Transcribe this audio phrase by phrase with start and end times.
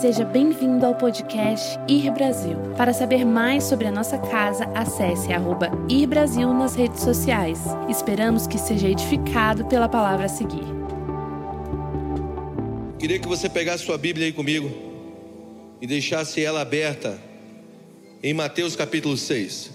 [0.00, 2.54] Seja bem-vindo ao podcast Ir Brasil.
[2.76, 7.58] Para saber mais sobre a nossa casa, acesse arroba Ir Brasil nas redes sociais.
[7.88, 10.66] Esperamos que seja edificado pela palavra a seguir.
[12.98, 14.70] Queria que você pegasse sua Bíblia aí comigo
[15.80, 17.18] e deixasse ela aberta
[18.22, 19.70] em Mateus capítulo 6.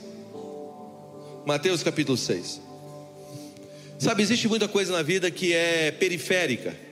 [1.47, 2.61] Mateus capítulo 6.
[3.97, 6.90] Sabe, existe muita coisa na vida que é periférica.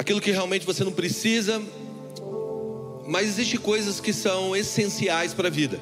[0.00, 1.60] Aquilo que realmente você não precisa,
[3.06, 5.78] mas existe coisas que são essenciais para a vida.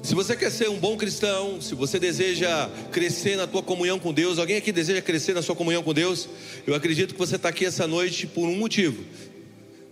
[0.00, 4.14] Se você quer ser um bom cristão, se você deseja crescer na tua comunhão com
[4.14, 6.28] Deus, alguém aqui deseja crescer na sua comunhão com Deus?
[6.64, 9.02] Eu acredito que você está aqui essa noite por um motivo: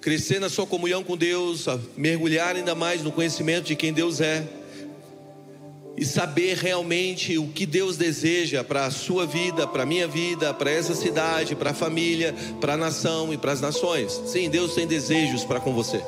[0.00, 4.46] crescer na sua comunhão com Deus, mergulhar ainda mais no conhecimento de quem Deus é
[5.96, 10.52] e saber realmente o que Deus deseja para a sua vida, para a minha vida,
[10.52, 14.20] para essa cidade, para a família, para a nação e para as nações.
[14.26, 16.02] Sim, Deus tem desejos para com você.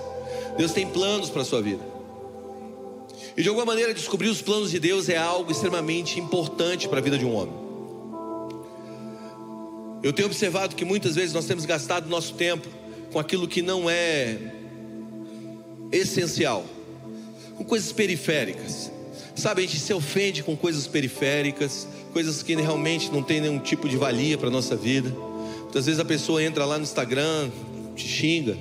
[0.58, 1.82] Deus tem planos para a sua vida.
[3.34, 7.02] E de alguma maneira descobrir os planos de Deus é algo extremamente importante para a
[7.02, 7.54] vida de um homem.
[10.02, 12.68] Eu tenho observado que muitas vezes nós temos gastado nosso tempo
[13.12, 14.36] com aquilo que não é
[15.90, 16.64] essencial,
[17.56, 18.97] com coisas periféricas.
[19.38, 23.88] Sabe, a gente se ofende com coisas periféricas, coisas que realmente não tem nenhum tipo
[23.88, 25.10] de valia para a nossa vida.
[25.62, 27.48] Muitas vezes a pessoa entra lá no Instagram,
[27.94, 28.58] te xinga,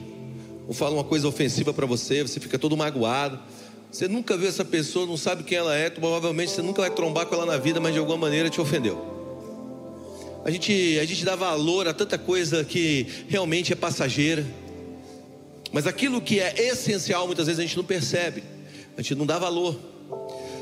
[0.67, 3.39] ou fala uma coisa ofensiva para você, você fica todo magoado.
[3.91, 7.25] Você nunca viu essa pessoa, não sabe quem ela é, provavelmente você nunca vai trombar
[7.25, 9.03] com ela na vida, mas de alguma maneira te ofendeu.
[10.45, 14.45] A gente, a gente dá valor a tanta coisa que realmente é passageira,
[15.71, 18.43] mas aquilo que é essencial muitas vezes a gente não percebe,
[18.95, 19.96] a gente não dá valor.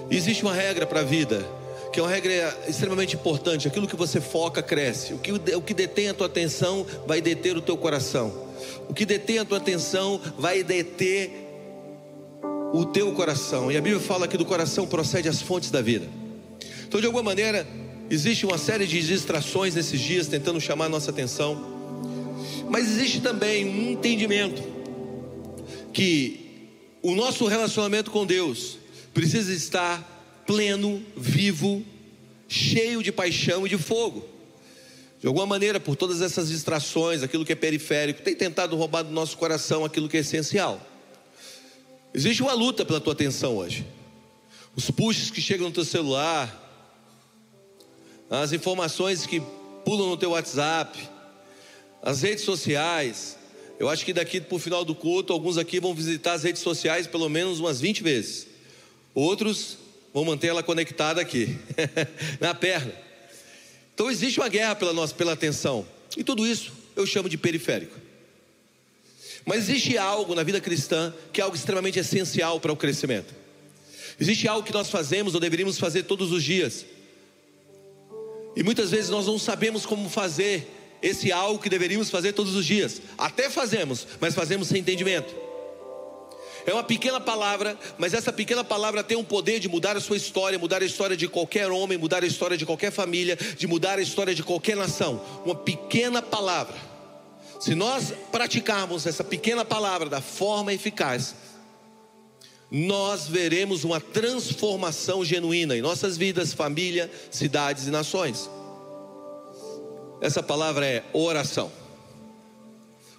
[0.10, 1.46] Existe uma regra para a vida,
[1.92, 5.74] que é uma regra extremamente importante: aquilo que você foca cresce, o que, o que
[5.74, 8.34] detém a tua atenção vai deter o teu coração,
[8.88, 11.32] o que detém a tua atenção vai deter
[12.74, 16.08] o teu coração, e a Bíblia fala que do coração procede as fontes da vida.
[16.88, 17.66] Então, de alguma maneira,
[18.10, 21.74] existe uma série de distrações nesses dias tentando chamar a nossa atenção,
[22.70, 24.62] mas existe também um entendimento
[25.94, 26.70] que
[27.02, 28.80] o nosso relacionamento com Deus
[29.16, 31.84] precisa estar pleno, vivo,
[32.50, 34.28] cheio de paixão e de fogo.
[35.22, 39.12] De alguma maneira, por todas essas distrações, aquilo que é periférico, tem tentado roubar do
[39.12, 40.86] nosso coração aquilo que é essencial.
[42.14, 43.86] Existe uma luta pela tua atenção hoje.
[44.76, 46.62] Os pushes que chegam no teu celular,
[48.30, 49.42] as informações que
[49.86, 51.00] pulam no teu WhatsApp,
[52.02, 53.38] as redes sociais.
[53.80, 56.62] Eu acho que daqui para o final do culto, alguns aqui vão visitar as redes
[56.62, 58.55] sociais pelo menos umas 20 vezes.
[59.16, 59.78] Outros
[60.14, 61.58] vão manter ela conectada aqui,
[62.40, 62.94] na perna.
[63.94, 65.88] Então existe uma guerra pela nossa pela atenção.
[66.18, 67.98] E tudo isso eu chamo de periférico.
[69.46, 73.34] Mas existe algo na vida cristã que é algo extremamente essencial para o crescimento.
[74.20, 76.86] Existe algo que nós fazemos ou deveríamos fazer todos os dias.
[78.56, 80.68] E muitas vezes nós não sabemos como fazer
[81.02, 83.02] esse algo que deveríamos fazer todos os dias.
[83.18, 85.45] Até fazemos, mas fazemos sem entendimento.
[86.66, 90.18] É uma pequena palavra, mas essa pequena palavra tem um poder de mudar a sua
[90.18, 94.00] história, mudar a história de qualquer homem, mudar a história de qualquer família, de mudar
[94.00, 95.22] a história de qualquer nação.
[95.46, 96.76] Uma pequena palavra.
[97.60, 101.36] Se nós praticarmos essa pequena palavra da forma eficaz,
[102.72, 108.50] nós veremos uma transformação genuína em nossas vidas, família, cidades e nações.
[110.20, 111.72] Essa palavra é oração.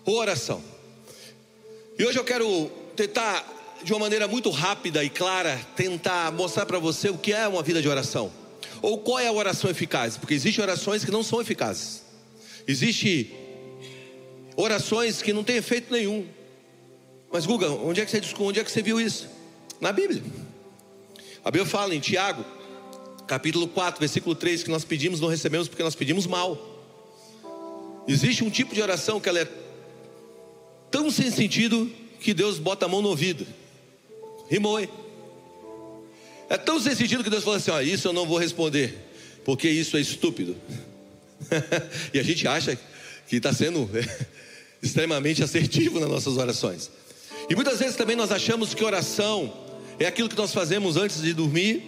[0.04, 0.62] Oração.
[1.96, 3.44] E hoje eu quero tentar
[3.82, 7.62] de uma maneira muito rápida e clara tentar mostrar para você o que é uma
[7.62, 8.32] vida de oração
[8.82, 12.02] ou qual é a oração eficaz, porque existem orações que não são eficazes.
[12.66, 13.30] Existem
[14.56, 16.26] orações que não têm efeito nenhum.
[17.32, 19.28] Mas Guga, onde é que você onde é que você viu isso?
[19.80, 20.22] Na Bíblia.
[21.44, 22.44] A Bíblia fala em Tiago,
[23.26, 26.58] capítulo 4, versículo 3, que nós pedimos, não recebemos porque nós pedimos mal.
[28.08, 29.48] Existe um tipo de oração que ela é
[30.90, 31.90] tão sem sentido
[32.26, 33.46] que Deus bota a mão no ouvido.
[34.50, 34.88] Rimou, hein?
[36.48, 38.98] É tão sem sentido que Deus fala assim: ó, isso eu não vou responder,
[39.44, 40.56] porque isso é estúpido.
[42.12, 42.76] e a gente acha
[43.28, 43.88] que está sendo
[44.82, 46.90] extremamente assertivo nas nossas orações.
[47.48, 49.56] E muitas vezes também nós achamos que oração
[50.00, 51.84] é aquilo que nós fazemos antes de dormir,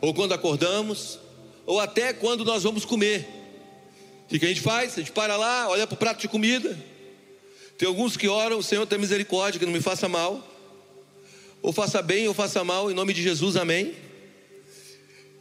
[0.00, 1.18] ou quando acordamos,
[1.66, 3.26] ou até quando nós vamos comer.
[4.30, 4.92] O que a gente faz?
[4.92, 6.78] A gente para lá, olha para o prato de comida,
[7.80, 10.46] tem alguns que oram, Senhor, tem misericórdia, que não me faça mal.
[11.62, 13.94] Ou faça bem ou faça mal, em nome de Jesus, amém.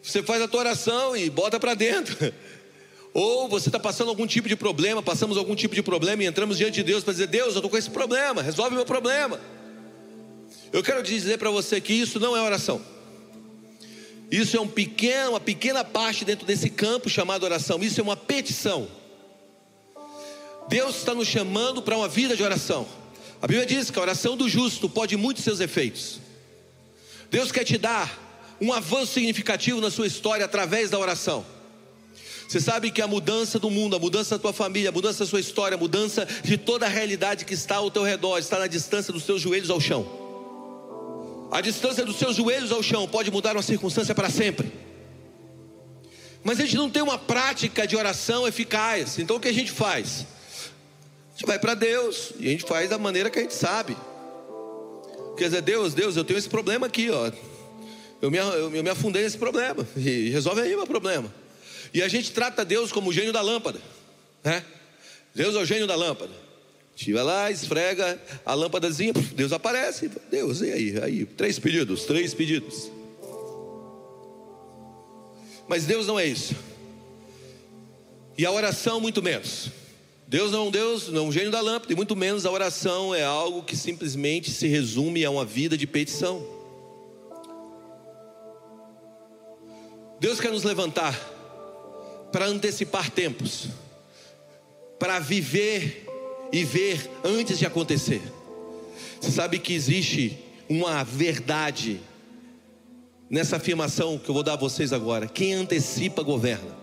[0.02, 2.16] Você faz a tua oração e bota para dentro.
[3.14, 6.58] Ou você está passando algum tipo de problema, passamos algum tipo de problema e entramos
[6.58, 9.38] diante de Deus para dizer: Deus, eu estou com esse problema, resolve meu problema.
[10.72, 12.82] Eu quero dizer para você que isso não é oração.
[14.32, 17.84] Isso é um pequeno, uma pequena parte dentro desse campo chamado oração.
[17.84, 18.99] Isso é uma petição.
[20.70, 22.88] Deus está nos chamando para uma vida de oração.
[23.42, 26.20] A Bíblia diz que a oração do justo pode muitos seus efeitos.
[27.32, 31.44] Deus quer te dar um avanço significativo na sua história através da oração.
[32.48, 35.30] Você sabe que a mudança do mundo, a mudança da tua família, a mudança da
[35.30, 38.68] sua história, a mudança de toda a realidade que está ao teu redor, está na
[38.68, 40.08] distância dos teus joelhos ao chão.
[41.52, 44.72] A distância dos seus joelhos ao chão pode mudar uma circunstância para sempre.
[46.44, 49.18] Mas a gente não tem uma prática de oração eficaz.
[49.18, 50.26] Então o que a gente faz?
[51.40, 53.96] Gente vai para Deus e a gente faz da maneira que a gente sabe.
[55.38, 57.32] Quer dizer, Deus, Deus, eu tenho esse problema aqui, ó.
[58.22, 59.88] Eu me, eu, eu me afundei nesse problema.
[59.96, 61.34] E resolve aí o meu problema.
[61.94, 63.80] E a gente trata Deus como o gênio da lâmpada.
[64.44, 64.66] Né?
[65.34, 66.34] Deus é o gênio da lâmpada.
[66.94, 70.12] Tira lá, esfrega a lâmpadazinha, Deus aparece.
[70.30, 71.02] Deus, e aí?
[71.02, 72.92] Aí, três pedidos, três pedidos.
[75.70, 76.54] Mas Deus não é isso.
[78.38, 79.79] E a oração, muito menos.
[80.30, 82.52] Deus não é um Deus, não é um gênio da lâmpada, e muito menos a
[82.52, 86.46] oração é algo que simplesmente se resume a uma vida de petição.
[90.20, 91.20] Deus quer nos levantar
[92.32, 93.70] para antecipar tempos,
[95.00, 96.06] para viver
[96.52, 98.22] e ver antes de acontecer.
[99.20, 100.38] Você sabe que existe
[100.70, 102.00] uma verdade
[103.28, 106.78] nessa afirmação que eu vou dar a vocês agora: quem antecipa, governa.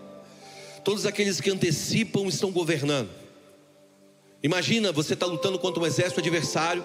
[0.83, 3.26] Todos aqueles que antecipam estão governando.
[4.41, 6.83] Imagina, você está lutando contra um exército adversário.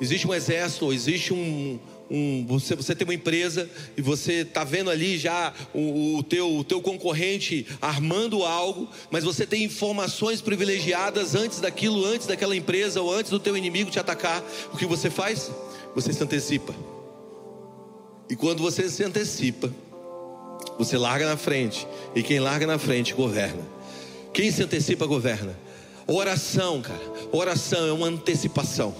[0.00, 1.78] Existe um exército, existe um,
[2.10, 6.58] um, você, você tem uma empresa e você está vendo ali já o, o, teu,
[6.58, 13.00] o teu concorrente armando algo, mas você tem informações privilegiadas antes daquilo, antes daquela empresa
[13.00, 14.42] ou antes do teu inimigo te atacar.
[14.72, 15.50] O que você faz?
[15.94, 16.74] Você se antecipa.
[18.28, 19.72] E quando você se antecipa,
[20.78, 21.86] você larga na frente.
[22.14, 23.62] E quem larga na frente governa.
[24.32, 25.56] Quem se antecipa governa.
[26.06, 27.00] Oração, cara.
[27.32, 28.94] Oração é uma antecipação.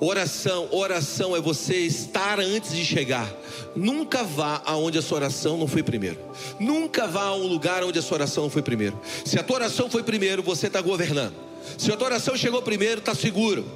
[0.00, 3.28] Oração, oração é você estar antes de chegar.
[3.74, 6.18] Nunca vá aonde a sua oração não foi primeiro.
[6.60, 8.98] Nunca vá a um lugar onde a sua oração não foi primeiro.
[9.24, 11.34] Se a tua oração foi primeiro, você está governando.
[11.76, 13.66] Se a tua oração chegou primeiro, está seguro.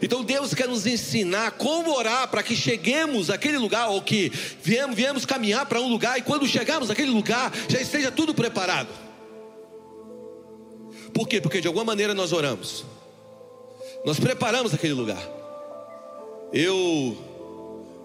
[0.00, 4.32] Então Deus quer nos ensinar como orar para que cheguemos àquele lugar, ou que
[4.62, 8.88] viemos, viemos caminhar para um lugar, e quando chegarmos naquele lugar, já esteja tudo preparado.
[11.16, 11.40] Por quê?
[11.40, 12.84] Porque de alguma maneira nós oramos,
[14.04, 15.26] nós preparamos aquele lugar.
[16.52, 17.16] Eu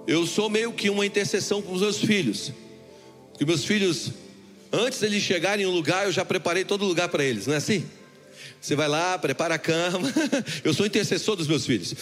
[0.08, 2.54] eu sou meio que uma intercessão com os meus filhos.
[3.38, 4.12] Que meus filhos,
[4.72, 7.54] antes de eles chegarem em um lugar, eu já preparei todo lugar para eles, não
[7.54, 7.86] é assim?
[8.62, 10.08] Você vai lá, prepara a cama.
[10.64, 11.94] Eu sou intercessor dos meus filhos.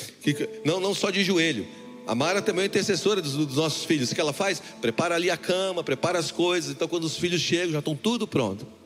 [0.63, 1.65] Não, não só de joelho.
[2.05, 4.11] A Mara também é intercessora dos, dos, nossos filhos.
[4.11, 4.61] O que ela faz?
[4.81, 6.71] Prepara ali a cama, prepara as coisas.
[6.71, 8.78] Então, quando os filhos chegam, já estão tudo pronto.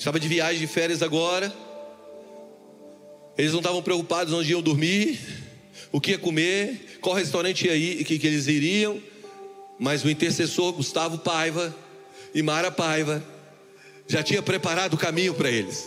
[0.00, 1.54] Estava de viagem de férias agora.
[3.36, 5.20] Eles não estavam preocupados onde iam dormir
[5.92, 8.98] o que ia comer, qual restaurante ia que, que eles iriam.
[9.78, 11.76] Mas o intercessor Gustavo Paiva
[12.34, 13.22] e Mara Paiva
[14.08, 15.86] já tinha preparado o caminho para eles.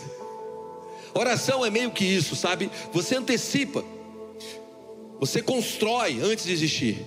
[1.12, 2.70] Oração é meio que isso, sabe?
[2.92, 3.84] Você antecipa,
[5.18, 7.04] você constrói antes de existir.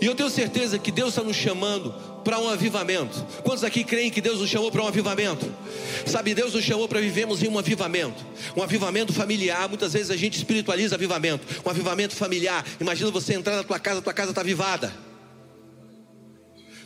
[0.00, 1.92] E eu tenho certeza que Deus está nos chamando
[2.24, 3.24] para um avivamento.
[3.42, 5.52] Quantos aqui creem que Deus nos chamou para um avivamento?
[6.06, 8.24] Sabe, Deus nos chamou para vivermos em um avivamento.
[8.56, 9.68] Um avivamento familiar.
[9.68, 11.46] Muitas vezes a gente espiritualiza avivamento.
[11.64, 12.64] Um avivamento familiar.
[12.80, 14.92] Imagina você entrar na tua casa, tua casa está avivada.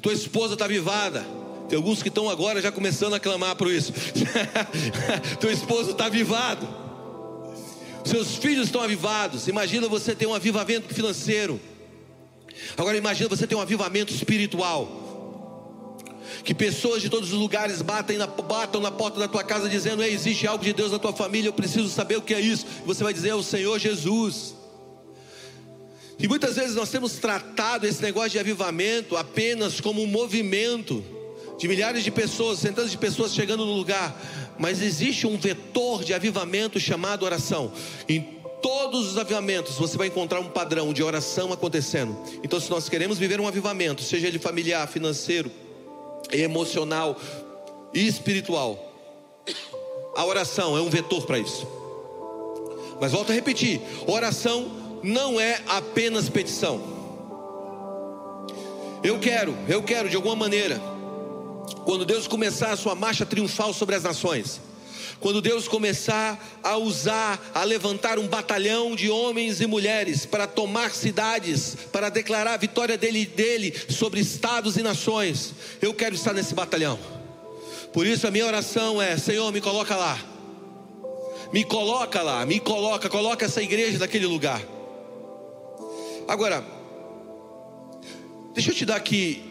[0.01, 1.25] Tua esposa está avivada.
[1.69, 3.93] Tem alguns que estão agora já começando a clamar por isso.
[5.41, 6.69] Teu esposo está avivado.
[8.05, 9.49] Seus filhos estão avivados.
[9.49, 11.59] Imagina você ter um avivamento financeiro.
[12.77, 15.04] Agora imagina você ter um avivamento espiritual.
[16.43, 20.03] Que pessoas de todos os lugares batem na, batam na porta da tua casa dizendo:
[20.03, 22.67] existe algo de Deus na tua família, eu preciso saber o que é isso.
[22.87, 24.55] Você vai dizer: é o Senhor Jesus.
[26.19, 31.05] E muitas vezes nós temos tratado esse negócio de avivamento apenas como um movimento
[31.59, 34.21] de milhares de pessoas, centenas de pessoas chegando no lugar,
[34.59, 37.73] mas existe um vetor de avivamento chamado oração.
[38.09, 38.21] Em
[38.63, 42.17] todos os avivamentos você vai encontrar um padrão de oração acontecendo.
[42.43, 45.51] Então, se nós queremos viver um avivamento, seja ele familiar, financeiro,
[46.37, 47.17] emocional
[47.93, 48.93] e espiritual,
[50.17, 51.67] a oração é um vetor para isso.
[53.01, 54.71] Mas volto a repetir: oração
[55.03, 56.95] não é apenas petição.
[59.03, 60.81] Eu quero, eu quero de alguma maneira
[61.85, 64.61] Quando Deus começar a sua marcha triunfal sobre as nações,
[65.21, 70.91] quando Deus começar a usar, a levantar um batalhão de homens e mulheres para tomar
[70.91, 76.55] cidades, para declarar a vitória dele dele sobre estados e nações, eu quero estar nesse
[76.55, 76.99] batalhão.
[77.93, 80.19] Por isso a minha oração é: Senhor, me coloca lá.
[81.53, 84.61] Me coloca lá, me coloca, coloca essa igreja naquele lugar.
[86.27, 86.65] Agora,
[88.53, 89.43] deixa eu te dar aqui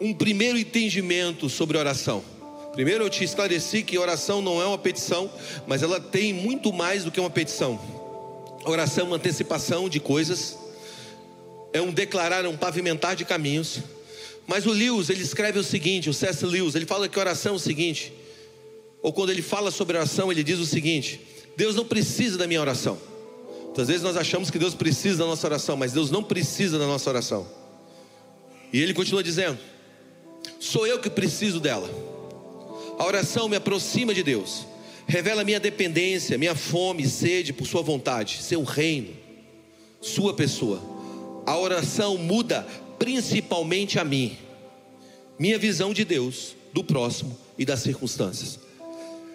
[0.00, 2.24] um primeiro entendimento sobre oração.
[2.72, 5.30] Primeiro eu te esclareci que oração não é uma petição,
[5.66, 7.78] mas ela tem muito mais do que uma petição.
[8.64, 10.56] Oração é uma antecipação de coisas,
[11.72, 13.80] é um declarar, é um pavimentar de caminhos.
[14.46, 16.44] Mas o Lewis, ele escreve o seguinte, o C.S.
[16.46, 18.12] Lewis, ele fala que oração é o seguinte,
[19.02, 21.20] ou quando ele fala sobre oração, ele diz o seguinte:
[21.56, 22.98] Deus não precisa da minha oração.
[23.64, 26.86] Muitas vezes nós achamos que Deus precisa da nossa oração, mas Deus não precisa da
[26.86, 27.46] nossa oração.
[28.72, 29.58] E ele continua dizendo:
[30.58, 32.11] Sou eu que preciso dela.
[32.98, 34.66] A oração me aproxima de Deus,
[35.06, 39.10] revela minha dependência, minha fome e sede por Sua vontade, seu reino,
[40.00, 40.80] Sua pessoa.
[41.46, 42.66] A oração muda
[42.98, 44.36] principalmente a mim,
[45.38, 48.58] minha visão de Deus, do próximo e das circunstâncias.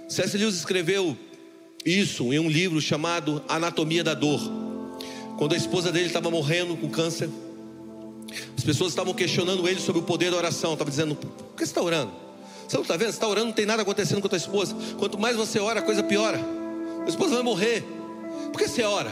[0.08, 0.38] C.S.
[0.38, 1.18] Lewis escreveu
[1.86, 4.40] isso em um livro chamado Anatomia da Dor.
[5.38, 7.30] Quando a esposa dele estava morrendo com câncer,
[8.58, 10.74] as pessoas estavam questionando ele sobre o poder da oração.
[10.74, 12.27] Estavam dizendo: por que você está orando?
[12.68, 13.08] Você não está vendo?
[13.08, 14.76] Você está orando, não tem nada acontecendo com a tua esposa.
[14.98, 16.40] Quanto mais você ora, a coisa piora.
[17.06, 17.84] A esposa vai morrer.
[18.52, 19.12] Por que você ora?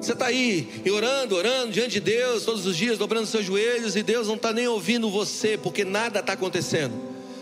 [0.00, 4.02] Você está aí orando, orando diante de Deus todos os dias, dobrando seus joelhos, e
[4.02, 6.92] Deus não está nem ouvindo você, porque nada está acontecendo.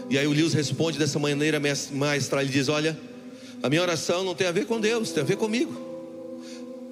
[0.08, 2.96] E aí o Lewis responde dessa maneira maestra, ele diz: Olha,
[3.62, 5.74] a minha oração não tem a ver com Deus, tem a ver comigo.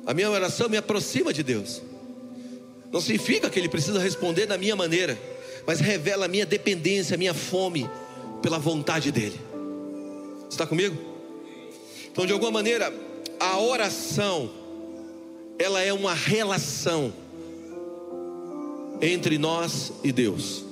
[0.06, 1.80] A minha oração me aproxima de Deus.
[2.92, 5.16] Não significa que Ele precisa responder da minha maneira,
[5.66, 7.88] mas revela a minha dependência, a minha fome,
[8.42, 9.40] pela vontade dEle.
[10.48, 10.96] Está comigo?
[12.10, 12.92] Então, de alguma maneira,
[13.38, 14.50] a oração,
[15.58, 17.12] ela é uma relação
[19.00, 20.64] entre nós e Deus.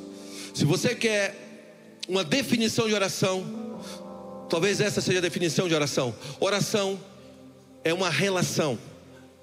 [0.52, 1.34] Se você quer
[2.08, 3.44] uma definição de oração,
[4.48, 6.14] talvez essa seja a definição de oração.
[6.40, 6.98] Oração
[7.84, 8.78] é uma relação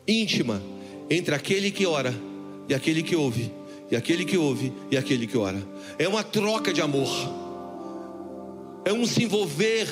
[0.07, 0.61] íntima
[1.09, 2.13] entre aquele que ora
[2.67, 3.51] e aquele que ouve,
[3.89, 5.61] e aquele que ouve e aquele que ora.
[5.97, 7.07] É uma troca de amor
[8.85, 9.89] é um se envolver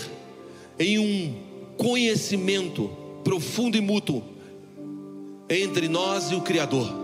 [0.79, 1.35] em um
[1.75, 2.89] conhecimento
[3.23, 4.23] profundo e mútuo
[5.49, 7.01] entre nós e o Criador.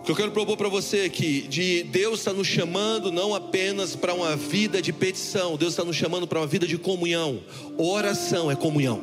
[0.00, 3.94] O que eu quero propor para você aqui, de Deus está nos chamando não apenas
[3.94, 7.40] para uma vida de petição, Deus está nos chamando para uma vida de comunhão.
[7.78, 9.00] Oração é comunhão.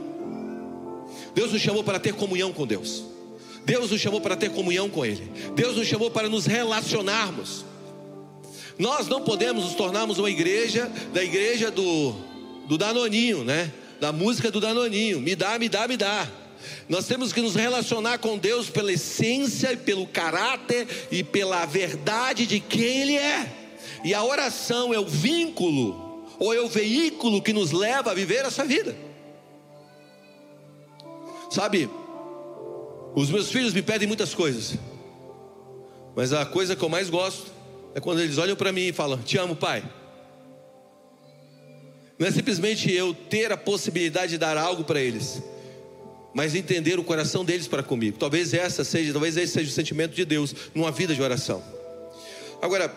[1.34, 3.05] Deus nos chamou para ter comunhão com Deus.
[3.63, 5.31] Deus nos chamou para ter comunhão com Ele.
[5.55, 7.63] Deus nos chamou para nos relacionarmos.
[8.79, 12.13] Nós não podemos nos tornarmos uma igreja da igreja do,
[12.65, 13.74] do Danoninho, né?
[14.00, 15.19] Da música do Danoninho.
[15.19, 16.25] Me dá, me dá, me dá.
[16.88, 22.62] Nós temos que nos relacionar com Deus pela essência, pelo caráter e pela verdade de
[22.62, 23.51] quem Ele é.
[24.05, 28.45] E a oração é o vínculo, ou é o veículo que nos leva a viver
[28.45, 28.95] essa vida.
[31.51, 31.89] Sabe,
[33.13, 34.77] os meus filhos me pedem muitas coisas,
[36.15, 37.59] mas a coisa que eu mais gosto
[38.00, 39.84] é quando eles olham para mim e falam: Te amo, pai.
[42.18, 45.41] Não é simplesmente eu ter a possibilidade de dar algo para eles,
[46.34, 48.18] mas entender o coração deles para comigo.
[48.18, 51.63] Talvez essa seja, talvez esse seja o sentimento de Deus numa vida de oração.
[52.62, 52.94] Agora,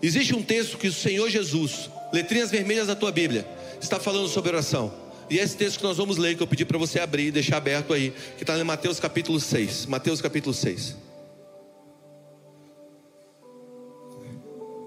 [0.00, 3.44] existe um texto que o Senhor Jesus, letrinhas vermelhas da tua Bíblia,
[3.80, 4.92] está falando sobre oração.
[5.28, 7.56] E esse texto que nós vamos ler, que eu pedi para você abrir e deixar
[7.56, 9.86] aberto aí, que está em Mateus capítulo 6.
[9.86, 11.09] Mateus capítulo 6.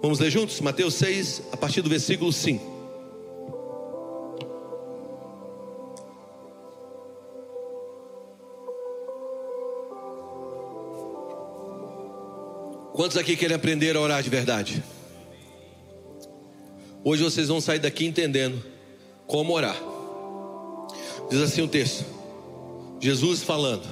[0.04, 0.60] Vamos ler juntos?
[0.60, 2.62] Mateus 6, a partir do versículo 5.
[12.92, 14.84] Quantos aqui querem aprender a orar de verdade?
[17.02, 18.62] Hoje vocês vão sair daqui entendendo
[19.26, 19.82] como orar.
[21.30, 22.04] Diz assim o texto:
[23.00, 23.88] Jesus falando: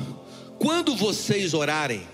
[0.60, 2.06] Quando vocês orarem,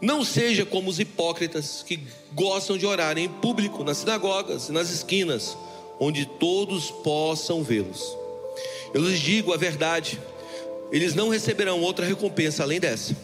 [0.00, 2.00] não seja como os hipócritas que
[2.32, 5.56] gostam de orar em público, nas sinagogas, nas esquinas,
[5.98, 8.16] onde todos possam vê-los.
[8.94, 10.20] Eu lhes digo a verdade,
[10.92, 13.16] eles não receberão outra recompensa além dessa.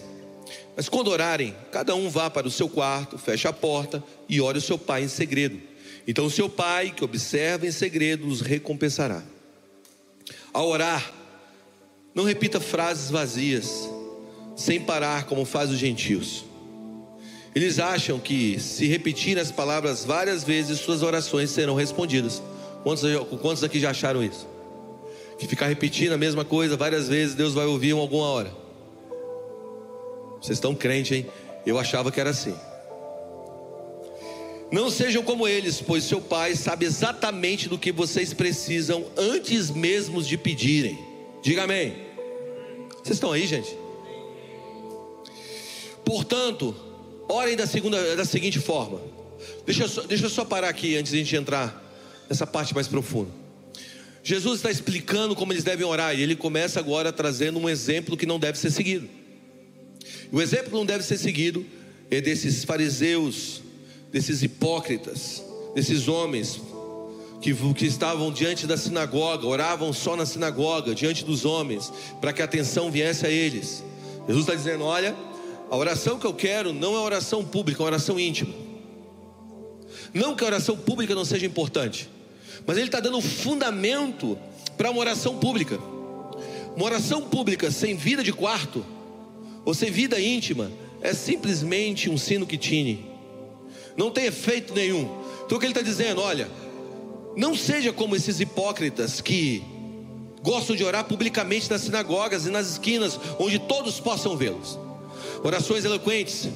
[0.76, 4.58] Mas quando orarem, cada um vá para o seu quarto, feche a porta e ore
[4.58, 5.60] o seu pai em segredo.
[6.06, 9.22] Então o seu pai, que observa em segredo, os recompensará.
[10.52, 11.12] Ao orar,
[12.12, 13.88] não repita frases vazias,
[14.56, 16.44] sem parar como faz os gentios
[17.54, 22.42] Eles acham que se repetirem as palavras várias vezes, suas orações serão respondidas.
[22.82, 23.02] Quantos,
[23.40, 24.48] quantos aqui já acharam isso?
[25.38, 28.52] Que ficar repetindo a mesma coisa várias vezes, Deus vai ouvir em alguma hora.
[30.40, 31.26] Vocês estão crentes, hein?
[31.64, 32.54] Eu achava que era assim.
[34.70, 40.20] Não sejam como eles, pois seu pai sabe exatamente do que vocês precisam antes mesmo
[40.20, 40.98] de pedirem.
[41.40, 41.94] Diga amém.
[43.02, 43.76] Vocês estão aí, gente?
[46.04, 46.74] Portanto,
[47.28, 49.00] orem da, segunda, da seguinte forma.
[49.66, 51.82] Deixa eu, só, deixa eu só parar aqui antes de a gente entrar
[52.28, 53.30] nessa parte mais profunda.
[54.22, 58.24] Jesus está explicando como eles devem orar e ele começa agora trazendo um exemplo que
[58.24, 59.08] não deve ser seguido.
[60.32, 61.64] O exemplo que não deve ser seguido
[62.10, 63.62] é desses fariseus
[64.14, 66.60] desses hipócritas, desses homens
[67.42, 72.40] que, que estavam diante da sinagoga, oravam só na sinagoga, diante dos homens, para que
[72.40, 73.82] a atenção viesse a eles.
[74.28, 75.16] Jesus está dizendo: olha,
[75.70, 78.54] a oração que eu quero não é oração pública, é oração íntima.
[80.12, 82.08] Não que a oração pública não seja importante,
[82.66, 84.38] mas ele está dando fundamento
[84.76, 85.78] para uma oração pública.
[86.76, 88.84] Uma oração pública sem vida de quarto,
[89.64, 93.14] ou sem vida íntima, é simplesmente um sino que tine
[93.96, 95.08] não tem efeito nenhum.
[95.44, 96.20] Então o que ele está dizendo?
[96.20, 96.48] Olha,
[97.36, 99.62] não seja como esses hipócritas que
[100.42, 104.78] gostam de orar publicamente nas sinagogas e nas esquinas, onde todos possam vê-los.
[105.42, 106.48] Orações eloquentes.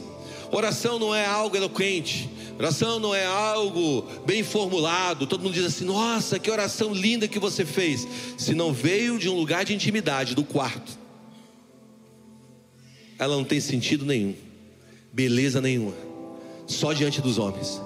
[0.50, 2.28] Oração não é algo eloquente.
[2.58, 5.26] Oração não é algo bem formulado.
[5.26, 8.06] Todo mundo diz assim: Nossa, que oração linda que você fez.
[8.36, 10.98] Se não veio de um lugar de intimidade, do quarto,
[13.18, 14.34] ela não tem sentido nenhum,
[15.12, 16.08] beleza nenhuma
[16.68, 17.80] só diante dos homens.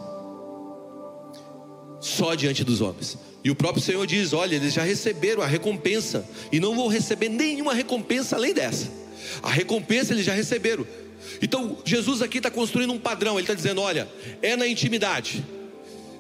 [2.01, 3.17] Só diante dos homens.
[3.45, 7.29] E o próprio Senhor diz: Olha, eles já receberam a recompensa, e não vão receber
[7.29, 9.02] nenhuma recompensa além dessa.
[9.43, 10.87] A recompensa eles já receberam.
[11.41, 13.35] Então, Jesus aqui está construindo um padrão.
[13.35, 14.09] Ele está dizendo: Olha,
[14.41, 15.45] é na intimidade.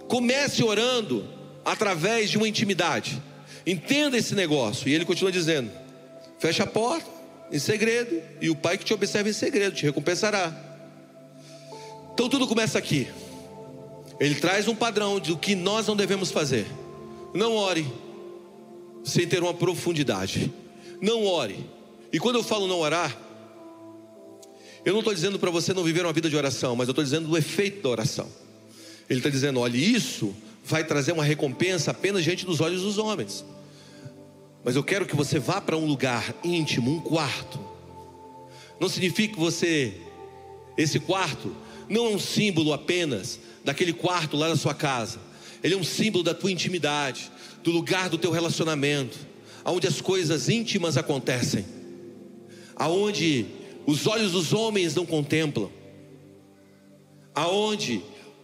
[0.09, 1.29] Comece orando
[1.65, 3.21] através de uma intimidade.
[3.67, 4.89] Entenda esse negócio.
[4.89, 5.71] E ele continua dizendo:
[6.39, 7.11] Fecha a porta
[7.53, 10.53] em segredo, e o Pai que te observa em segredo te recompensará.
[12.15, 13.07] Então tudo começa aqui.
[14.19, 16.67] Ele traz um padrão de o que nós não devemos fazer.
[17.35, 17.87] Não ore
[19.05, 20.53] sem ter uma profundidade.
[21.01, 21.59] Não ore.
[22.13, 23.17] E quando eu falo não orar,
[24.85, 27.05] eu não estou dizendo para você não viver uma vida de oração, mas eu estou
[27.05, 28.29] dizendo do efeito da oração.
[29.09, 33.45] Ele está dizendo: olha, isso vai trazer uma recompensa apenas diante dos olhos dos homens.
[34.65, 37.59] Mas eu quero que você vá para um lugar íntimo, um quarto.
[38.79, 39.95] Não significa que você,
[40.77, 41.55] esse quarto,
[41.89, 45.19] não é um símbolo apenas daquele quarto lá na sua casa.
[45.63, 47.31] Ele é um símbolo da tua intimidade,
[47.63, 49.19] do lugar do teu relacionamento,
[49.65, 51.65] aonde as coisas íntimas acontecem,
[52.77, 53.47] aonde
[53.87, 55.71] os olhos dos homens não contemplam,
[57.35, 58.03] aonde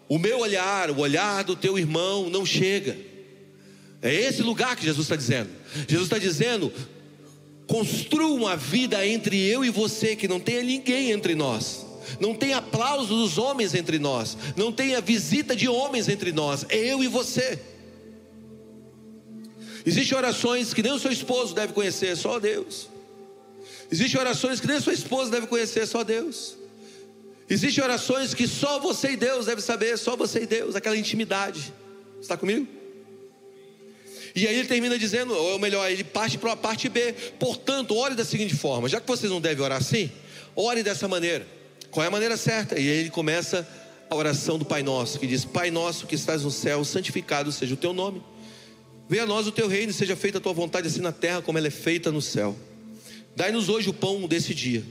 [0.08, 2.96] o meu olhar, o olhar do teu irmão não chega.
[4.00, 5.50] É esse lugar que Jesus está dizendo.
[5.88, 6.72] Jesus está dizendo:
[7.66, 11.88] construa uma vida entre eu e você, que não tenha ninguém entre nós
[12.20, 16.64] não tem aplauso dos homens entre nós, não tem a visita de homens entre nós,
[16.68, 17.58] é eu e você.
[19.84, 22.88] Existem orações que nem o seu esposo deve conhecer, só Deus.
[23.90, 26.56] Existem orações que nem sua esposa deve conhecer, só Deus.
[27.48, 31.72] Existem orações que só você e Deus deve saber, só você e Deus, aquela intimidade.
[32.20, 32.66] Está comigo?
[34.34, 37.12] E aí ele termina dizendo, ou melhor, ele parte para a parte B.
[37.38, 40.10] Portanto, ore da seguinte forma: já que vocês não devem orar assim,
[40.54, 41.46] ore dessa maneira.
[41.90, 42.78] Qual é a maneira certa?
[42.78, 43.66] E aí ele começa
[44.10, 47.72] a oração do Pai Nosso, que diz: Pai Nosso que estás no céu, santificado seja
[47.72, 48.22] o teu nome.
[49.08, 51.56] Venha a nós o teu reino, seja feita a tua vontade, assim na terra como
[51.56, 52.54] ela é feita no céu.
[53.38, 54.82] Dai-nos hoje o pão desse dia.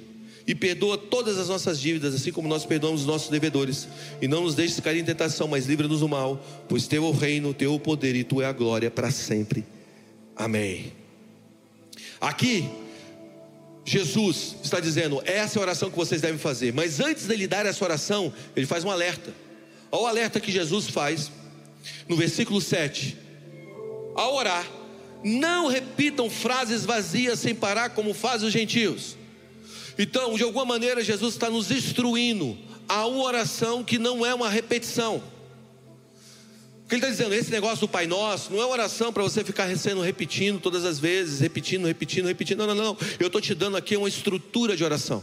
[0.47, 3.89] E perdoa todas as nossas dívidas, assim como nós perdoamos os nossos devedores.
[4.21, 7.11] E não nos deixes cair em tentação, mas livra-nos do mal, pois teu é o
[7.11, 9.65] reino, teu é o poder e tu é a glória para sempre.
[10.33, 10.93] Amém.
[12.21, 12.69] Aqui
[13.83, 16.71] Jesus está dizendo: essa é a oração que vocês devem fazer.
[16.71, 19.33] Mas antes dele dar essa oração, ele faz um alerta.
[19.91, 21.29] Olha o alerta que Jesus faz
[22.07, 23.17] no versículo 7.
[24.15, 24.65] Ao orar,
[25.23, 29.17] não repitam frases vazias sem parar, como fazem os gentios.
[29.97, 34.49] Então, de alguma maneira, Jesus está nos instruindo a uma oração que não é uma
[34.49, 35.21] repetição.
[36.85, 37.33] O que ele está dizendo?
[37.33, 40.97] Esse negócio do Pai Nosso não é oração para você ficar sendo repetindo todas as
[40.99, 42.59] vezes, repetindo, repetindo, repetindo.
[42.59, 42.97] Não, não, não.
[43.19, 45.21] Eu estou te dando aqui uma estrutura de oração.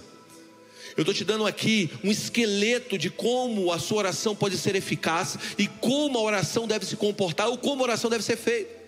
[0.97, 5.39] Eu estou te dando aqui um esqueleto de como a sua oração pode ser eficaz
[5.57, 8.84] e como a oração deve se comportar ou como a oração deve ser feita.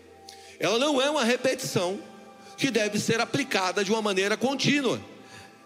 [0.59, 1.99] Ela não é uma repetição
[2.57, 5.01] que deve ser aplicada de uma maneira contínua.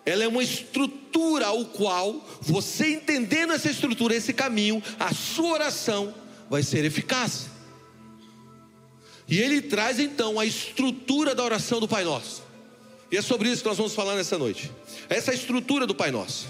[0.04, 6.14] ela é uma estrutura ao qual você entendendo essa estrutura, esse caminho, a sua oração
[6.48, 7.46] vai ser eficaz.
[9.28, 12.42] E ele traz então a estrutura da oração do Pai Nosso.
[13.12, 14.70] E é sobre isso que nós vamos falar nessa noite.
[15.08, 16.48] Essa é estrutura do Pai Nosso.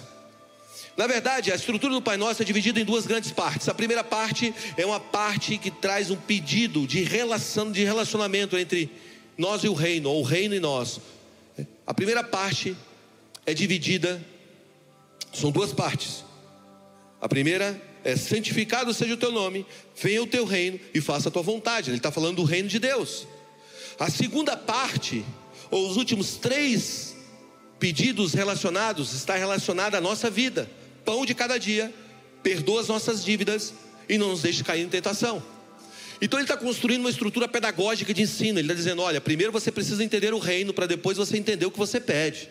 [0.96, 3.68] Na verdade, a estrutura do Pai Nosso é dividida em duas grandes partes.
[3.68, 8.90] A primeira parte é uma parte que traz um pedido de relação, de relacionamento entre
[9.38, 11.00] nós e o reino, ou o reino e nós.
[11.86, 12.76] A primeira parte
[13.46, 14.24] é dividida,
[15.32, 16.24] são duas partes.
[17.20, 19.66] A primeira é santificado seja o teu nome,
[20.00, 21.90] venha o teu reino e faça a tua vontade.
[21.90, 23.26] Ele está falando do reino de Deus.
[23.98, 25.24] A segunda parte,
[25.70, 27.14] ou os últimos três
[27.78, 30.70] pedidos relacionados, está relacionada à nossa vida.
[31.10, 31.92] Pão de cada dia,
[32.40, 33.74] perdoa as nossas dívidas
[34.08, 35.42] e não nos deixe cair em tentação.
[36.22, 38.60] Então ele está construindo uma estrutura pedagógica de ensino.
[38.60, 41.70] Ele está dizendo: olha, primeiro você precisa entender o reino para depois você entender o
[41.72, 42.48] que você pede.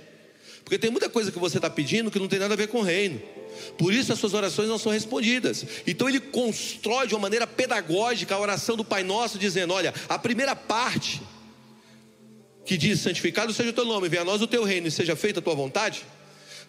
[0.61, 2.79] Porque tem muita coisa que você está pedindo que não tem nada a ver com
[2.79, 3.21] o reino.
[3.77, 5.65] Por isso as suas orações não são respondidas.
[5.87, 10.19] Então ele constrói de uma maneira pedagógica a oração do Pai Nosso, dizendo: olha, a
[10.19, 11.21] primeira parte
[12.65, 15.15] que diz: santificado seja o teu nome, venha a nós o teu reino e seja
[15.15, 16.05] feita a tua vontade,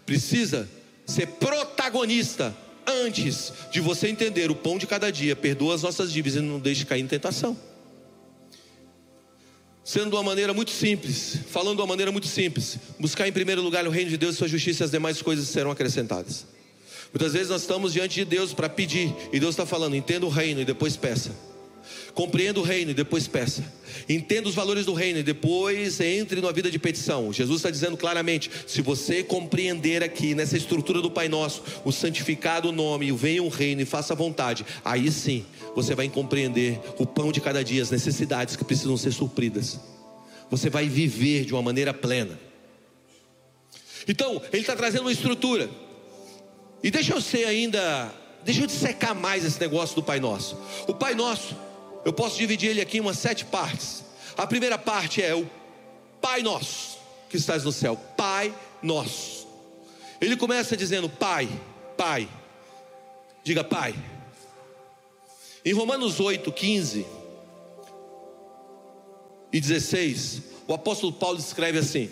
[0.07, 0.68] precisa
[1.11, 2.55] ser protagonista
[2.87, 6.59] antes de você entender o pão de cada dia, perdoa as nossas dívidas e não
[6.59, 7.57] deixe cair em tentação.
[9.85, 13.62] Sendo de uma maneira muito simples, falando de uma maneira muito simples, buscar em primeiro
[13.62, 16.46] lugar o reino de Deus, sua justiça e as demais coisas serão acrescentadas.
[17.12, 20.29] Muitas vezes nós estamos diante de Deus para pedir, e Deus está falando: entenda o
[20.29, 21.49] reino e depois peça.
[22.14, 23.64] Compreenda o reino e depois peça.
[24.09, 27.33] Entenda os valores do reino e depois entre na vida de petição.
[27.33, 32.73] Jesus está dizendo claramente: se você compreender aqui nessa estrutura do Pai Nosso, o santificado
[32.73, 35.44] nome, o venha o reino e faça a vontade, aí sim
[35.75, 39.79] você vai compreender o pão de cada dia, as necessidades que precisam ser supridas.
[40.51, 42.38] Você vai viver de uma maneira plena.
[44.09, 45.70] Então, ele está trazendo uma estrutura.
[46.83, 48.12] E deixa eu ser ainda,
[48.44, 50.59] deixa eu dissecar mais esse negócio do Pai Nosso.
[50.88, 51.55] O Pai Nosso
[52.04, 54.04] eu posso dividir ele aqui em umas sete partes.
[54.36, 55.48] A primeira parte é o
[56.20, 57.96] Pai Nosso, que estás no céu.
[58.16, 59.46] Pai Nosso.
[60.20, 61.48] Ele começa dizendo: Pai,
[61.96, 62.28] Pai.
[63.42, 63.94] Diga Pai.
[65.64, 67.06] Em Romanos 8, 15
[69.52, 72.10] e 16, o apóstolo Paulo escreve assim: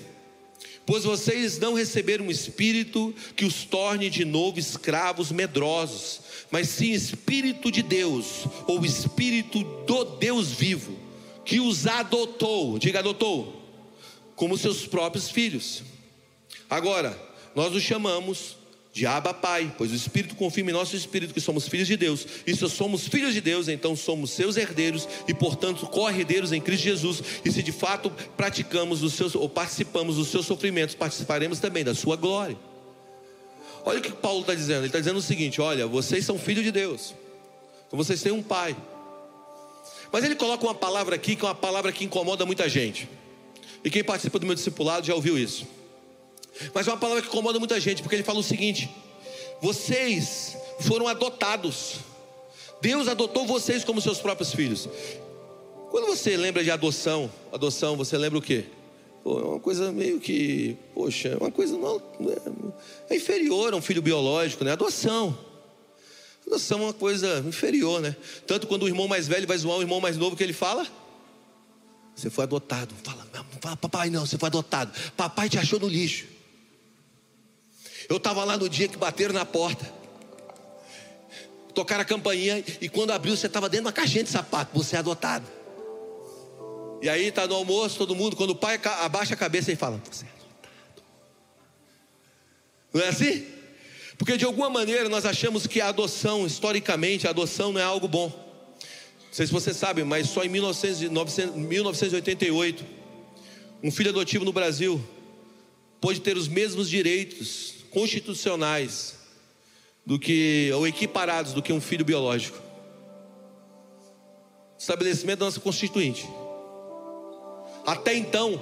[0.89, 6.93] Pois vocês não receberam um espírito que os torne de novo escravos medrosos mas sim
[6.93, 10.99] Espírito de Deus, ou Espírito do Deus vivo,
[11.45, 13.63] que os adotou, diga adotou,
[14.35, 15.83] como seus próprios filhos.
[16.69, 17.19] Agora,
[17.55, 18.57] nós os chamamos
[18.93, 22.27] de Abba Pai, pois o Espírito confirma em nosso espírito que somos filhos de Deus.
[22.47, 26.85] E se somos filhos de Deus, então somos seus herdeiros e, portanto, co-herdeiros em Cristo
[26.85, 27.23] Jesus.
[27.45, 31.95] E se de fato praticamos os seus ou participamos dos seus sofrimentos, participaremos também da
[31.95, 32.57] sua glória.
[33.85, 34.81] Olha o que Paulo está dizendo.
[34.81, 37.15] Ele está dizendo o seguinte: olha, vocês são filhos de Deus.
[37.87, 38.77] Então vocês têm um pai.
[40.11, 43.09] Mas ele coloca uma palavra aqui que é uma palavra que incomoda muita gente.
[43.85, 45.67] E quem participa do meu discipulado já ouviu isso.
[46.75, 48.89] Mas é uma palavra que incomoda muita gente, porque ele fala o seguinte:
[49.61, 51.97] vocês foram adotados.
[52.81, 54.89] Deus adotou vocês como seus próprios filhos.
[55.91, 58.67] Quando você lembra de adoção, adoção, você lembra o quê?
[59.25, 62.01] Pô, é uma coisa meio que, poxa, é uma coisa não,
[63.09, 64.73] é, é inferior a um filho biológico, né?
[64.73, 65.37] Adoção.
[66.47, 68.15] Adoção é uma coisa inferior, né?
[68.47, 70.87] Tanto quando o irmão mais velho vai zoar o irmão mais novo, que ele fala?
[72.15, 72.95] Você foi adotado.
[73.03, 73.27] Fala,
[73.61, 74.93] fala, papai, não, você foi adotado.
[75.17, 76.27] Papai te achou no lixo.
[78.09, 79.93] Eu estava lá no dia que bateram na porta.
[81.75, 84.71] Tocaram a campainha e quando abriu, você estava dentro de uma caixinha de sapato.
[84.75, 85.47] Você é adotado.
[87.01, 90.03] E aí está no almoço, todo mundo, quando o pai abaixa a cabeça e fala:
[90.11, 90.49] Você é adotado.
[92.93, 93.47] Não é assim?
[94.17, 98.09] Porque de alguma maneira nós achamos que a adoção, historicamente, a adoção não é algo
[98.09, 98.29] bom.
[98.29, 98.35] Não
[99.31, 102.85] sei se você sabe, mas só em 1988,
[103.83, 105.01] um filho adotivo no Brasil
[106.01, 109.17] pôde ter os mesmos direitos constitucionais
[110.05, 112.59] do que, ou equiparados do que um filho biológico.
[114.79, 116.29] Estabelecimento da nossa Constituinte.
[117.85, 118.61] Até então,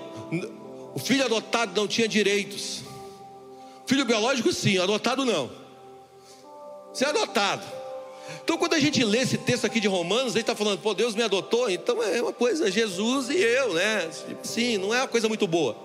[0.95, 2.83] o filho adotado não tinha direitos.
[3.87, 5.51] Filho biológico, sim, adotado não.
[6.93, 7.65] Você é adotado.
[8.43, 11.15] Então, quando a gente lê esse texto aqui de Romanos, ele está falando, pô, Deus
[11.15, 14.11] me adotou, então é uma coisa, Jesus e eu, né?
[14.43, 15.77] Sim, não é uma coisa muito boa.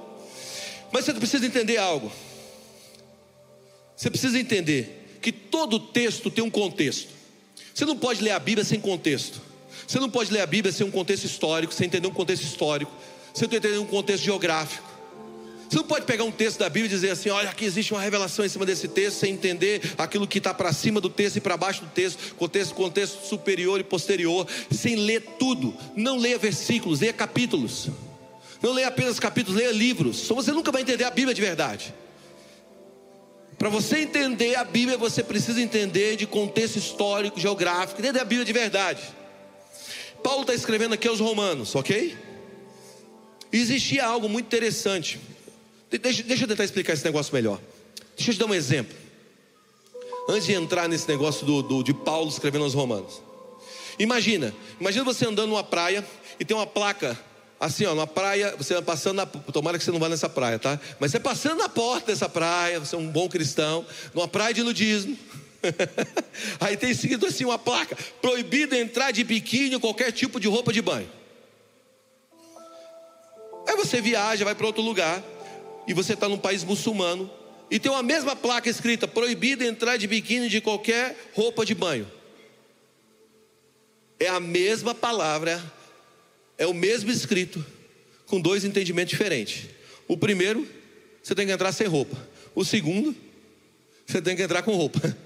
[0.91, 2.12] Mas você precisa entender algo.
[4.02, 7.10] Você precisa entender que todo texto tem um contexto.
[7.72, 9.40] Você não pode ler a Bíblia sem contexto.
[9.88, 12.92] Você não pode ler a Bíblia sem um contexto histórico, sem entender um contexto histórico.
[13.38, 14.90] Que entender um contexto geográfico.
[15.70, 18.02] Você não pode pegar um texto da Bíblia e dizer assim: olha, aqui existe uma
[18.02, 21.40] revelação em cima desse texto, sem entender aquilo que está para cima do texto e
[21.40, 25.76] para baixo do texto, contexto, contexto superior e posterior, sem ler tudo.
[25.96, 27.88] Não leia versículos, leia capítulos.
[28.64, 30.18] Não leia apenas capítulos, leia livros.
[30.18, 31.94] Só você nunca vai entender a Bíblia de verdade.
[33.62, 38.43] Para você entender a Bíblia, você precisa entender de contexto histórico, geográfico, entender a Bíblia
[38.43, 39.04] de verdade.
[40.24, 42.17] Paulo está escrevendo aqui aos Romanos, ok?
[43.54, 45.19] E existia algo muito interessante.
[45.91, 47.62] Deixa, deixa eu tentar explicar esse negócio melhor.
[48.17, 48.97] Deixa eu te dar um exemplo.
[50.28, 53.21] Antes de entrar nesse negócio do, do, de Paulo escrevendo aos Romanos.
[54.00, 56.04] Imagina, imagina você andando numa praia
[56.39, 57.15] e tem uma placa
[57.62, 60.58] assim, ó, numa praia, você vai passando na, tomara que você não vá nessa praia,
[60.58, 60.80] tá?
[61.00, 64.63] Mas você passando na porta dessa praia, você é um bom cristão, numa praia de
[64.63, 65.15] nudismo.
[66.60, 70.74] Aí tem seguido assim uma placa: proibido entrar de biquíni ou qualquer tipo de roupa
[70.74, 71.08] de banho.
[73.67, 75.24] Aí você viaja, vai para outro lugar,
[75.88, 77.30] e você está num país muçulmano,
[77.69, 82.12] e tem uma mesma placa escrita: proibido entrar de biquíni de qualquer roupa de banho.
[84.19, 85.62] É a mesma palavra,
[86.62, 87.65] é o mesmo escrito,
[88.28, 89.67] com dois entendimentos diferentes.
[90.08, 90.67] O primeiro,
[91.24, 92.15] você tem que entrar sem roupa.
[92.54, 93.15] O segundo,
[94.06, 95.00] você tem que entrar com roupa.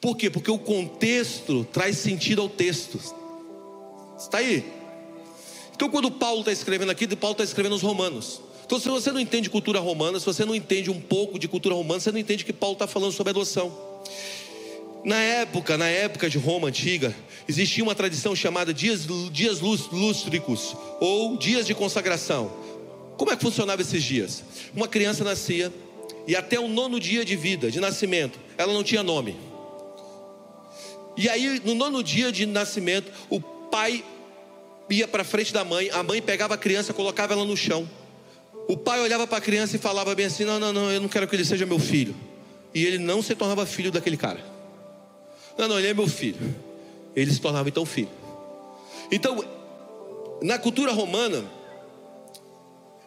[0.00, 0.28] Por quê?
[0.28, 2.98] Porque o contexto traz sentido ao texto.
[4.18, 4.64] Está aí?
[5.76, 8.40] Então, quando Paulo está escrevendo aqui, Paulo está escrevendo os Romanos.
[8.66, 11.76] Então, se você não entende cultura romana, se você não entende um pouco de cultura
[11.76, 13.72] romana, você não entende que Paulo está falando sobre adoção.
[15.04, 17.14] Na época, na época de Roma antiga,
[17.48, 22.52] existia uma tradição chamada dias, dias lústricos ou dias de consagração.
[23.16, 24.44] Como é que funcionava esses dias?
[24.74, 25.72] Uma criança nascia
[26.26, 29.36] e até o nono dia de vida, de nascimento, ela não tinha nome.
[31.16, 34.04] E aí, no nono dia de nascimento, o pai
[34.88, 37.88] ia para frente da mãe, a mãe pegava a criança, colocava ela no chão.
[38.68, 41.08] O pai olhava para a criança e falava bem assim: Não, não, não, eu não
[41.08, 42.14] quero que ele seja meu filho.
[42.72, 44.51] E ele não se tornava filho daquele cara.
[45.56, 46.54] Não, não, ele é meu filho.
[47.14, 48.10] Ele se tornava então filho.
[49.10, 49.44] Então,
[50.42, 51.44] na cultura romana,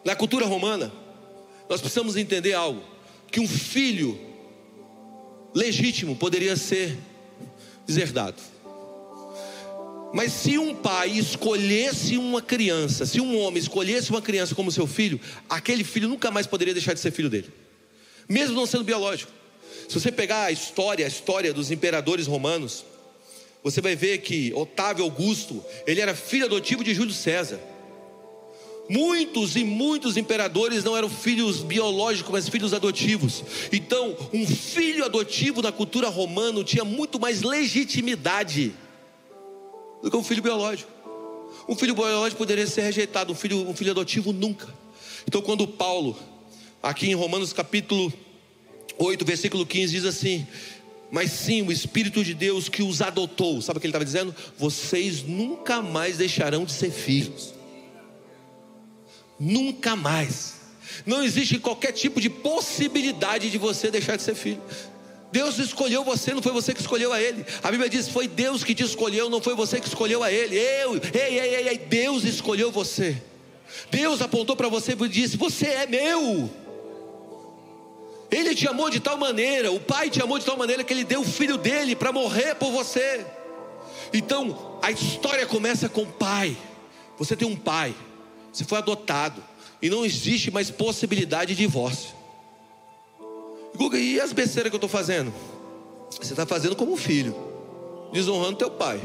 [0.04, 0.92] na cultura romana,
[1.68, 2.82] nós precisamos entender algo:
[3.30, 4.18] que um filho
[5.54, 6.96] legítimo poderia ser
[7.86, 8.40] deserdado.
[10.14, 14.86] Mas se um pai escolhesse uma criança, se um homem escolhesse uma criança como seu
[14.86, 17.52] filho, aquele filho nunca mais poderia deixar de ser filho dele,
[18.28, 19.32] mesmo não sendo biológico.
[19.88, 22.84] Se você pegar a história, a história dos imperadores romanos,
[23.62, 27.60] você vai ver que Otávio Augusto, ele era filho adotivo de Júlio César.
[28.88, 33.42] Muitos e muitos imperadores não eram filhos biológicos, mas filhos adotivos.
[33.72, 38.72] Então, um filho adotivo na cultura romana tinha muito mais legitimidade
[40.02, 40.90] do que um filho biológico.
[41.68, 44.72] Um filho biológico poderia ser rejeitado, um filho, um filho adotivo nunca.
[45.26, 46.16] Então, quando Paulo,
[46.80, 48.12] aqui em Romanos capítulo
[48.98, 50.46] 8, versículo 15, diz assim:
[51.10, 54.34] Mas sim, o Espírito de Deus que os adotou, sabe o que ele estava dizendo?
[54.58, 57.54] Vocês nunca mais deixarão de ser filhos.
[59.38, 60.54] Nunca mais.
[61.04, 64.62] Não existe qualquer tipo de possibilidade de você deixar de ser filho.
[65.30, 67.44] Deus escolheu você, não foi você que escolheu a Ele.
[67.62, 70.56] A Bíblia diz: foi Deus que te escolheu, não foi você que escolheu a Ele.
[70.56, 73.20] Eu, ei, ei, ei, ei Deus escolheu você.
[73.90, 76.50] Deus apontou para você e disse: Você é meu.
[78.36, 81.04] Ele te amou de tal maneira, o Pai te amou de tal maneira que Ele
[81.04, 83.24] deu o filho dele para morrer por você.
[84.12, 86.54] Então, a história começa com o pai.
[87.16, 87.94] Você tem um pai,
[88.52, 89.42] você foi adotado,
[89.80, 92.10] e não existe mais possibilidade de divórcio.
[93.74, 95.32] Guga, e as besteiras que eu estou fazendo?
[96.10, 97.34] Você está fazendo como filho,
[98.12, 99.00] desonrando teu pai.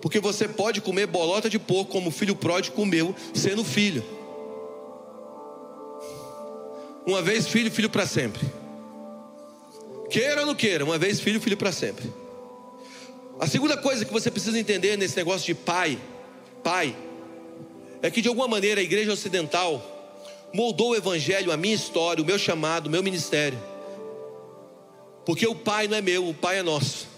[0.00, 4.02] Porque você pode comer bolota de porco como o filho pródigo comeu, sendo filho.
[7.06, 8.40] Uma vez filho, filho para sempre.
[10.10, 12.12] Queira ou não queira, uma vez filho, filho para sempre.
[13.40, 15.98] A segunda coisa que você precisa entender nesse negócio de pai,
[16.62, 16.94] pai,
[18.02, 19.88] é que de alguma maneira a igreja ocidental
[20.52, 23.58] moldou o evangelho, a minha história, o meu chamado, o meu ministério.
[25.24, 27.08] Porque o pai não é meu, o pai é nosso.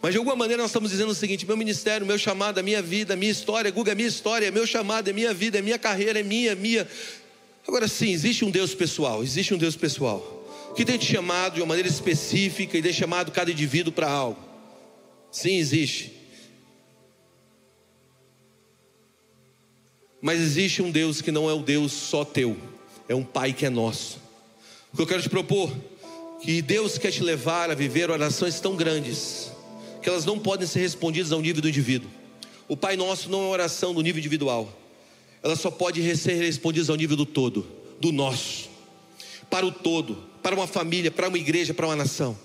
[0.00, 2.80] Mas de alguma maneira nós estamos dizendo o seguinte: meu ministério, meu chamado, a minha
[2.80, 5.62] vida, a minha história, Guga, a minha história, é meu chamado, é minha vida, é
[5.62, 6.88] minha carreira, é minha, é minha.
[7.70, 11.60] Agora sim, existe um Deus pessoal, existe um Deus pessoal que tem te chamado de
[11.60, 14.40] uma maneira específica e tem chamado cada indivíduo para algo.
[15.30, 16.12] Sim, existe.
[20.20, 22.56] Mas existe um Deus que não é o Deus só teu,
[23.08, 24.18] é um Pai que é nosso.
[24.92, 25.72] O que eu quero te propor,
[26.42, 29.52] que Deus quer te levar a viver orações tão grandes,
[30.02, 32.10] que elas não podem ser respondidas ao nível do indivíduo.
[32.66, 34.79] O Pai Nosso não é uma oração do nível individual,
[35.42, 37.66] ela só pode ser respondida ao nível do todo,
[38.00, 38.68] do nosso,
[39.48, 42.36] para o todo, para uma família, para uma igreja, para uma nação.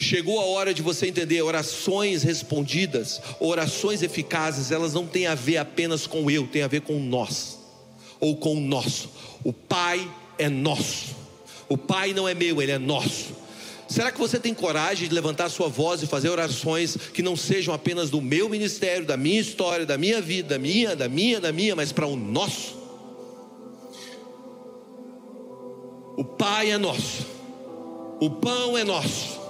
[0.00, 5.58] Chegou a hora de você entender: orações respondidas, orações eficazes, elas não têm a ver
[5.58, 7.58] apenas com eu, tem a ver com nós,
[8.18, 9.10] ou com o nosso.
[9.44, 11.14] O Pai é nosso,
[11.68, 13.43] o Pai não é meu, ele é nosso.
[13.94, 17.72] Será que você tem coragem de levantar sua voz e fazer orações que não sejam
[17.72, 21.52] apenas do meu ministério, da minha história, da minha vida, da minha, da minha, da
[21.52, 22.76] minha, mas para o nosso?
[26.16, 27.24] O Pai é nosso,
[28.20, 29.40] o pão é nosso.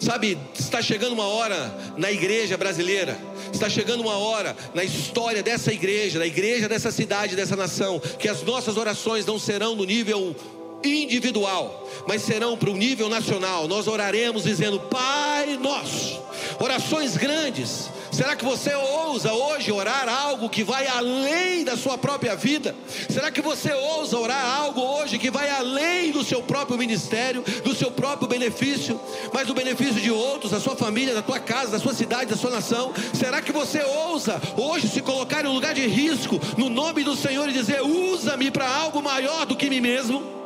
[0.00, 3.18] Sabe, está chegando uma hora na igreja brasileira,
[3.52, 8.30] está chegando uma hora na história dessa igreja, da igreja dessa cidade, dessa nação, que
[8.30, 10.34] as nossas orações não serão no nível
[10.84, 13.66] individual, mas serão para o nível nacional.
[13.68, 16.20] Nós oraremos dizendo: Pai nosso,
[16.58, 17.90] orações grandes.
[18.10, 22.74] Será que você ousa hoje orar algo que vai além da sua própria vida?
[23.08, 27.74] Será que você ousa orar algo hoje que vai além do seu próprio ministério, do
[27.74, 28.98] seu próprio benefício,
[29.32, 32.36] mas do benefício de outros, da sua família, da tua casa, da sua cidade, da
[32.36, 32.92] sua nação?
[33.12, 37.14] Será que você ousa hoje se colocar em um lugar de risco no nome do
[37.14, 40.37] Senhor e dizer: Usa-me para algo maior do que mim mesmo?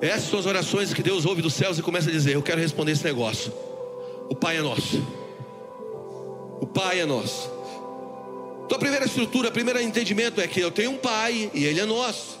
[0.00, 2.60] Essas são as orações que Deus ouve dos céus e começa a dizer: Eu quero
[2.60, 3.52] responder esse negócio.
[4.28, 5.02] O Pai é nosso.
[6.60, 7.50] O Pai é nosso.
[8.64, 11.80] Então a primeira estrutura, o primeiro entendimento é que eu tenho um Pai e Ele
[11.80, 12.38] é nosso.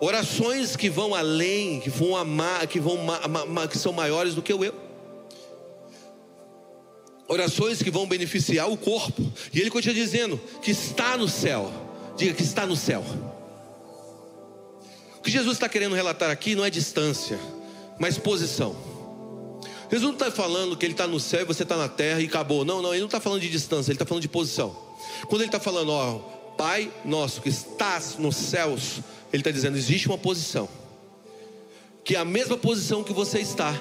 [0.00, 2.98] Orações que vão além, que vão amar, que vão
[3.70, 4.74] que são maiores do que o eu.
[7.28, 9.22] Orações que vão beneficiar o corpo.
[9.54, 11.72] E ele continua dizendo que está no céu.
[12.16, 13.04] Diga que está no céu.
[15.22, 17.38] O que Jesus está querendo relatar aqui não é distância,
[17.96, 18.74] mas posição.
[19.88, 22.24] Jesus não está falando que ele está no céu e você está na terra e
[22.24, 22.64] acabou.
[22.64, 24.76] Não, não, ele não está falando de distância, ele está falando de posição.
[25.28, 26.18] Quando ele está falando, ó,
[26.58, 28.98] Pai nosso que estás nos céus,
[29.32, 30.68] ele está dizendo: existe uma posição,
[32.02, 33.80] que é a mesma posição que você está,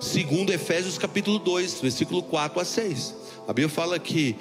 [0.00, 3.14] segundo Efésios capítulo 2, versículo 4 a 6.
[3.48, 4.36] A Bíblia fala que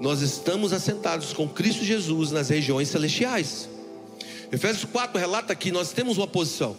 [0.00, 3.73] nós estamos assentados com Cristo Jesus nas regiões celestiais.
[4.54, 6.76] Efésios 4 relata que nós temos uma posição.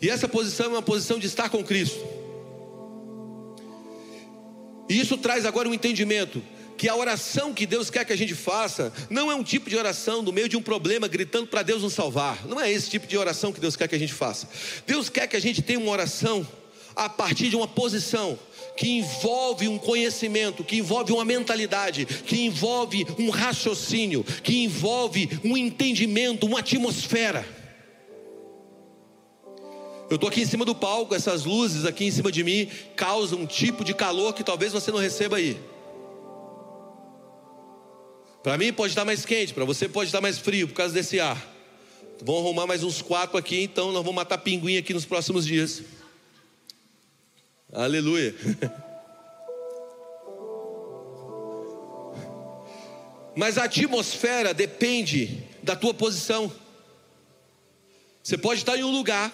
[0.00, 2.04] E essa posição é uma posição de estar com Cristo.
[4.88, 6.42] E isso traz agora um entendimento
[6.76, 9.76] que a oração que Deus quer que a gente faça não é um tipo de
[9.76, 12.46] oração no meio de um problema gritando para Deus nos salvar.
[12.46, 14.48] Não é esse tipo de oração que Deus quer que a gente faça.
[14.86, 16.46] Deus quer que a gente tenha uma oração
[16.96, 18.38] a partir de uma posição
[18.74, 25.56] que envolve um conhecimento, que envolve uma mentalidade, que envolve um raciocínio, que envolve um
[25.56, 27.46] entendimento, uma atmosfera.
[30.08, 33.40] Eu estou aqui em cima do palco, essas luzes aqui em cima de mim causam
[33.40, 35.58] um tipo de calor que talvez você não receba aí.
[38.42, 41.18] Para mim pode estar mais quente, para você pode estar mais frio por causa desse
[41.18, 41.54] ar.
[42.22, 45.82] Vamos arrumar mais uns quatro aqui, então nós vamos matar pinguim aqui nos próximos dias.
[47.72, 48.34] Aleluia.
[53.34, 56.50] Mas a atmosfera depende da tua posição.
[58.22, 59.32] Você pode estar em um lugar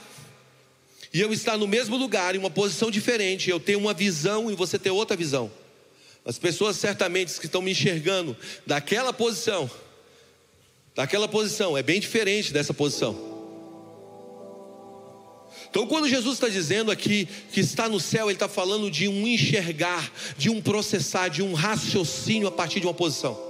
[1.14, 4.54] e eu estar no mesmo lugar, em uma posição diferente, eu tenho uma visão e
[4.54, 5.52] você ter outra visão.
[6.24, 9.70] As pessoas certamente que estão me enxergando daquela posição,
[10.94, 13.31] daquela posição, é bem diferente dessa posição.
[15.72, 19.26] Então, quando Jesus está dizendo aqui que está no céu, Ele está falando de um
[19.26, 23.40] enxergar, de um processar, de um raciocínio a partir de uma posição.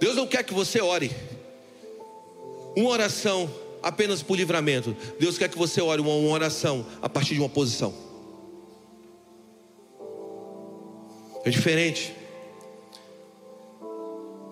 [0.00, 1.08] Deus não quer que você ore
[2.74, 3.48] uma oração
[3.80, 4.96] apenas por livramento.
[5.20, 7.94] Deus quer que você ore uma, oração a partir de uma posição.
[11.44, 12.12] É diferente.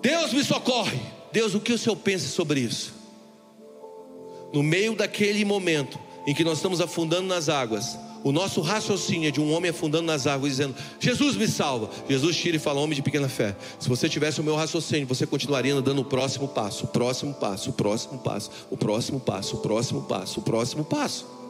[0.00, 1.00] Deus me socorre.
[1.32, 2.99] Deus, o que o Senhor pensa sobre isso?
[4.52, 9.30] No meio daquele momento em que nós estamos afundando nas águas, o nosso raciocínio é
[9.30, 11.88] de um homem afundando nas águas, dizendo: Jesus me salva.
[12.08, 13.56] Jesus tira e fala: Homem de pequena fé.
[13.78, 17.70] Se você tivesse o meu raciocínio, você continuaria dando o próximo passo, o próximo passo,
[17.70, 21.40] o próximo passo, o próximo passo, o próximo passo, o próximo passo.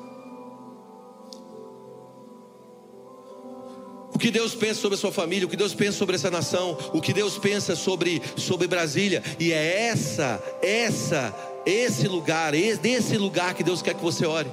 [4.14, 6.77] O que Deus pensa sobre a sua família, o que Deus pensa sobre essa nação,
[6.92, 11.35] o que Deus pensa sobre, sobre Brasília, e é essa, essa
[11.67, 14.50] esse lugar, desse lugar que Deus quer que você ore.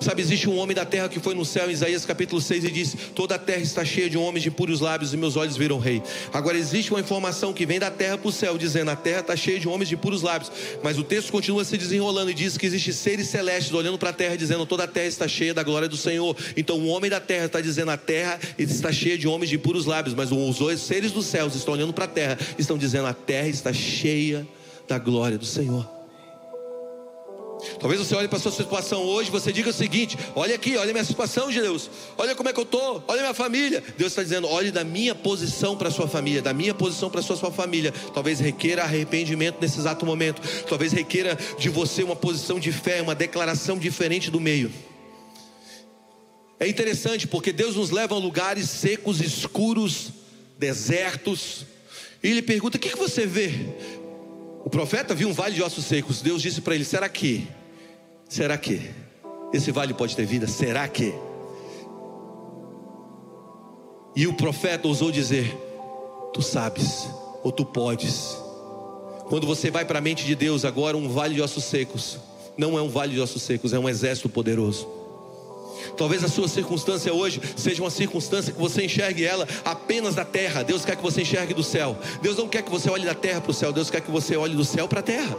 [0.00, 2.70] Sabe, existe um homem da terra que foi no céu, em Isaías capítulo 6, e
[2.70, 5.78] disse: Toda a terra está cheia de homens de puros lábios, e meus olhos viram
[5.78, 6.02] rei.
[6.32, 9.36] Agora, existe uma informação que vem da terra para o céu, dizendo: A terra está
[9.36, 10.50] cheia de homens de puros lábios.
[10.82, 14.12] Mas o texto continua se desenrolando e diz que existe seres celestes olhando para a
[14.12, 16.36] terra, dizendo: Toda a terra está cheia da glória do Senhor.
[16.56, 19.86] Então, o homem da terra está dizendo: A terra está cheia de homens de puros
[19.86, 20.14] lábios.
[20.14, 23.72] Mas os seres dos céus estão olhando para a terra, estão dizendo: A terra está
[23.72, 24.46] cheia
[24.88, 26.01] da glória do Senhor.
[27.78, 30.76] Talvez você olhe para a sua situação hoje e você diga o seguinte: olha aqui,
[30.76, 33.82] olha minha situação, Deus, olha como é que eu estou, olha minha família.
[33.96, 37.20] Deus está dizendo: olhe da minha posição para a sua família, da minha posição para
[37.20, 37.92] a sua, sua família.
[38.12, 43.14] Talvez requeira arrependimento nesse exato momento, talvez requeira de você uma posição de fé, uma
[43.14, 44.72] declaração diferente do meio.
[46.58, 50.10] É interessante porque Deus nos leva a lugares secos, escuros,
[50.58, 51.66] desertos,
[52.22, 53.52] e Ele pergunta: o que, que você vê?
[54.64, 56.22] O profeta viu um vale de ossos secos.
[56.22, 57.48] Deus disse para ele: será que?
[58.28, 58.90] Será que?
[59.52, 60.46] Esse vale pode ter vida?
[60.46, 61.12] Será que?
[64.14, 65.56] E o profeta ousou dizer:
[66.32, 67.08] Tu sabes,
[67.42, 68.36] ou tu podes.
[69.28, 72.18] Quando você vai para a mente de Deus, agora um vale de ossos secos,
[72.56, 75.01] não é um vale de ossos secos, é um exército poderoso.
[75.96, 80.62] Talvez a sua circunstância hoje seja uma circunstância que você enxergue ela apenas da terra.
[80.62, 81.96] Deus quer que você enxergue do céu.
[82.20, 83.72] Deus não quer que você olhe da terra para o céu.
[83.72, 85.36] Deus quer que você olhe do céu para a terra.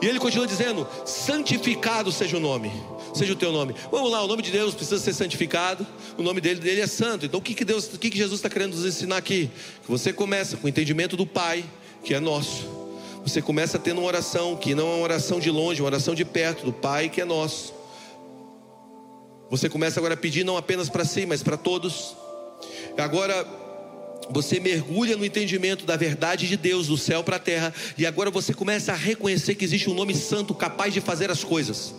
[0.00, 2.70] E ele continua dizendo: santificado seja o nome,
[3.14, 3.74] seja o teu nome.
[3.90, 5.86] Vamos lá, o nome de Deus precisa ser santificado,
[6.16, 7.26] o nome dele, dele é santo.
[7.26, 9.50] Então o que, que Deus, o que, que Jesus está querendo nos ensinar aqui?
[9.84, 11.64] Que você começa com o entendimento do Pai,
[12.02, 12.66] que é nosso.
[13.24, 16.24] Você começa tendo uma oração que não é uma oração de longe, uma oração de
[16.24, 17.73] perto, do Pai que é nosso.
[19.50, 22.16] Você começa agora a pedir não apenas para si, mas para todos.
[22.96, 23.46] Agora
[24.30, 28.30] você mergulha no entendimento da verdade de Deus do céu para a terra, e agora
[28.30, 31.94] você começa a reconhecer que existe um nome santo capaz de fazer as coisas.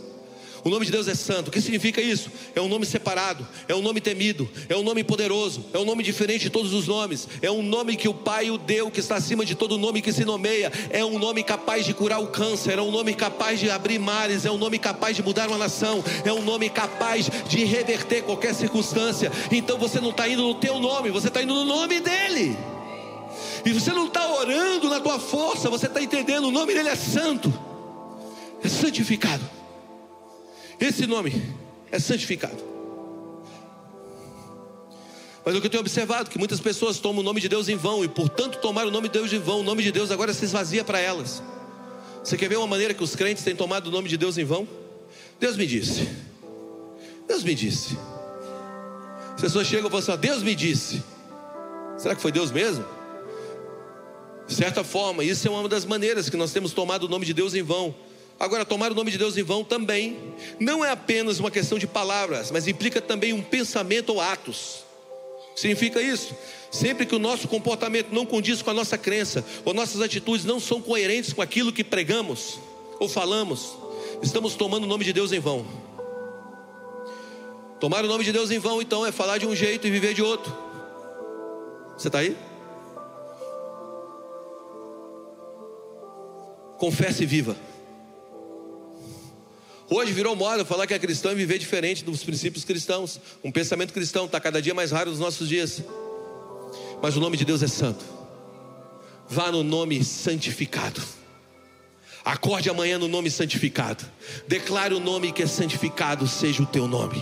[0.66, 1.50] O nome de Deus é santo.
[1.50, 2.32] O que significa isso?
[2.56, 6.02] É um nome separado, é um nome temido, é um nome poderoso, é um nome
[6.02, 9.16] diferente de todos os nomes, é um nome que o Pai o deu, que está
[9.16, 12.80] acima de todo nome que se nomeia, é um nome capaz de curar o câncer,
[12.80, 16.04] é um nome capaz de abrir mares, é um nome capaz de mudar uma nação,
[16.24, 19.32] é um nome capaz de reverter qualquer circunstância.
[19.52, 22.58] Então você não está indo no teu nome, você está indo no nome dele.
[23.64, 26.96] E você não está orando na tua força, você está entendendo, o nome dele é
[26.96, 27.54] santo,
[28.64, 29.55] é santificado.
[30.80, 31.42] Esse nome
[31.92, 32.76] é santificado.
[35.46, 37.70] Mas o que eu tenho observado é que muitas pessoas tomam o nome de Deus
[37.70, 40.10] em vão e, portanto, tomar o nome de Deus em vão, o nome de Deus
[40.10, 41.42] agora se esvazia para elas.
[42.24, 44.44] Você quer ver uma maneira que os crentes têm tomado o nome de Deus em
[44.44, 44.68] vão?
[45.40, 46.10] Deus me disse.
[47.28, 47.96] Deus me disse.
[49.36, 51.04] As pessoas chegam e falam assim: Deus me disse.
[51.98, 52.84] Será que foi Deus mesmo?
[54.48, 57.34] De certa forma, isso é uma das maneiras que nós temos tomado o nome de
[57.34, 57.94] Deus em vão.
[58.40, 60.18] Agora, tomar o nome de Deus em vão também
[60.60, 64.84] não é apenas uma questão de palavras, mas implica também um pensamento ou atos.
[65.56, 66.36] Significa isso?
[66.70, 70.60] Sempre que o nosso comportamento não condiz com a nossa crença, ou nossas atitudes não
[70.60, 72.60] são coerentes com aquilo que pregamos
[73.00, 73.78] ou falamos,
[74.22, 75.66] estamos tomando o nome de Deus em vão.
[77.80, 80.14] Tomar o nome de Deus em vão, então, é falar de um jeito e viver
[80.14, 80.56] de outro.
[81.98, 82.36] Você está aí?
[86.78, 87.56] Confesse e viva.
[89.90, 93.20] Hoje virou moda falar que é cristão e viver diferente dos princípios cristãos.
[93.44, 95.84] Um pensamento cristão está cada dia mais raro nos nossos dias.
[97.02, 98.04] Mas o nome de Deus é santo.
[99.30, 101.02] Vá no nome santificado.
[102.24, 104.04] Acorde amanhã no nome santificado.
[104.48, 107.22] Declare o nome que é santificado, seja o teu nome.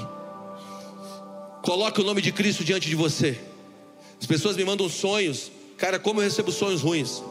[1.62, 3.38] Coloque o nome de Cristo diante de você.
[4.20, 5.52] As pessoas me mandam sonhos.
[5.78, 7.22] Cara, como eu recebo sonhos ruins?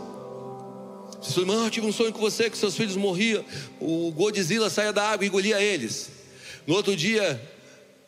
[1.22, 3.44] Você fala, eu tive um sonho com você que seus filhos morriam,
[3.80, 6.10] o Godzilla saía da água e engolia eles.
[6.66, 7.40] No outro dia,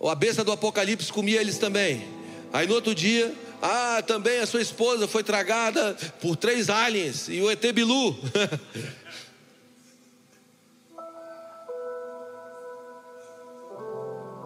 [0.05, 2.05] a besta do Apocalipse comia eles também.
[2.53, 7.41] Aí no outro dia, ah, também a sua esposa foi tragada por três aliens e
[7.41, 8.17] o ET Bilu.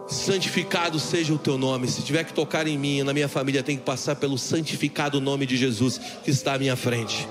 [0.09, 1.87] santificado seja o teu nome.
[1.87, 5.45] Se tiver que tocar em mim, na minha família, tem que passar pelo santificado nome
[5.45, 7.27] de Jesus que está à minha frente.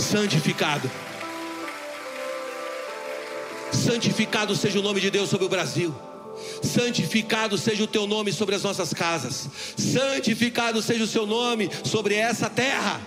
[0.00, 0.90] Santificado.
[3.72, 5.94] Santificado seja o nome de Deus sobre o Brasil.
[6.62, 9.48] Santificado seja o teu nome sobre as nossas casas.
[9.76, 13.00] Santificado seja o seu nome sobre essa terra.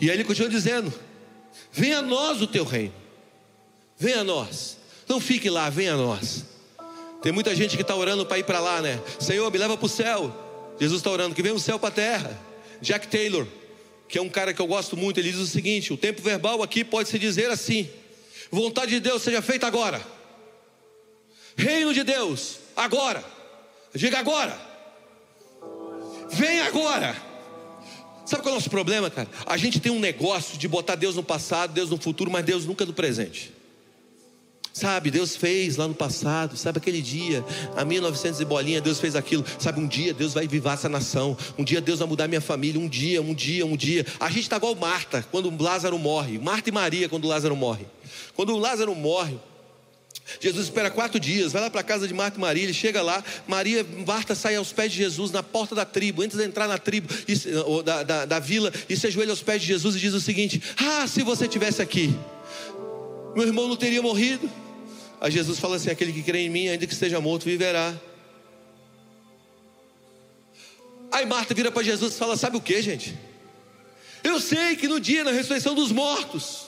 [0.00, 0.92] E aí ele continua dizendo:
[1.70, 2.94] Venha a nós o teu reino.
[3.98, 4.78] Venha a nós.
[5.08, 6.44] Não fique lá, venha a nós.
[7.22, 9.00] Tem muita gente que está orando para ir para lá, né?
[9.20, 10.74] Senhor, me leva para o céu.
[10.80, 12.40] Jesus está orando que venha o céu para a terra.
[12.80, 13.46] Jack Taylor
[14.12, 16.62] que é um cara que eu gosto muito, ele diz o seguinte: o tempo verbal
[16.62, 17.88] aqui pode se dizer assim:
[18.50, 20.06] Vontade de Deus seja feita agora.
[21.56, 23.24] Reino de Deus, agora.
[23.94, 24.54] Diga agora.
[26.28, 27.16] Vem agora.
[28.26, 29.30] Sabe qual é o nosso problema, cara?
[29.46, 32.66] A gente tem um negócio de botar Deus no passado, Deus no futuro, mas Deus
[32.66, 33.50] nunca no presente.
[34.72, 37.44] Sabe, Deus fez lá no passado, sabe aquele dia,
[37.76, 39.44] a 1900 e bolinha, Deus fez aquilo.
[39.58, 42.80] Sabe, um dia Deus vai vivar essa nação, um dia Deus vai mudar minha família,
[42.80, 44.06] um dia, um dia, um dia.
[44.18, 47.84] A gente está igual Marta, quando Lázaro morre, Marta e Maria, quando Lázaro morre.
[48.34, 49.38] Quando Lázaro morre,
[50.40, 53.02] Jesus espera quatro dias, vai lá para a casa de Marta e Maria, ele chega
[53.02, 56.66] lá, Maria, Marta sai aos pés de Jesus na porta da tribo, antes de entrar
[56.66, 57.12] na tribo
[57.66, 60.20] ou da, da, da vila, e se ajoelha aos pés de Jesus e diz o
[60.20, 62.14] seguinte: Ah, se você tivesse aqui,
[63.34, 64.61] meu irmão não teria morrido.
[65.22, 67.94] Aí Jesus fala assim: aquele que crê em mim, ainda que esteja morto, viverá.
[71.12, 73.16] Aí Marta vira para Jesus e fala: Sabe o que, gente?
[74.24, 76.66] Eu sei que no dia da ressurreição dos mortos,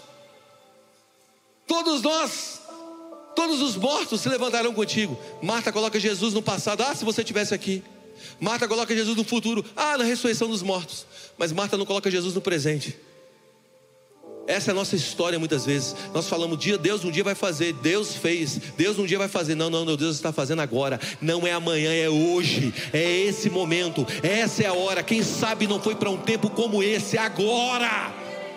[1.67, 2.61] todos nós,
[3.35, 5.21] todos os mortos se levantarão contigo.
[5.43, 7.83] Marta coloca Jesus no passado: Ah, se você estivesse aqui.
[8.39, 11.07] Marta coloca Jesus no futuro: Ah, na ressurreição dos mortos.
[11.37, 12.97] Mas Marta não coloca Jesus no presente.
[14.47, 15.95] Essa é a nossa história muitas vezes.
[16.13, 19.55] Nós falamos, dia Deus um dia vai fazer, Deus fez, Deus um dia vai fazer.
[19.55, 21.01] Não, não, não, Deus está fazendo agora.
[21.21, 22.73] Não é amanhã, é hoje.
[22.93, 24.07] É esse momento.
[24.23, 25.03] Essa é a hora.
[25.03, 28.13] Quem sabe não foi para um tempo como esse, agora.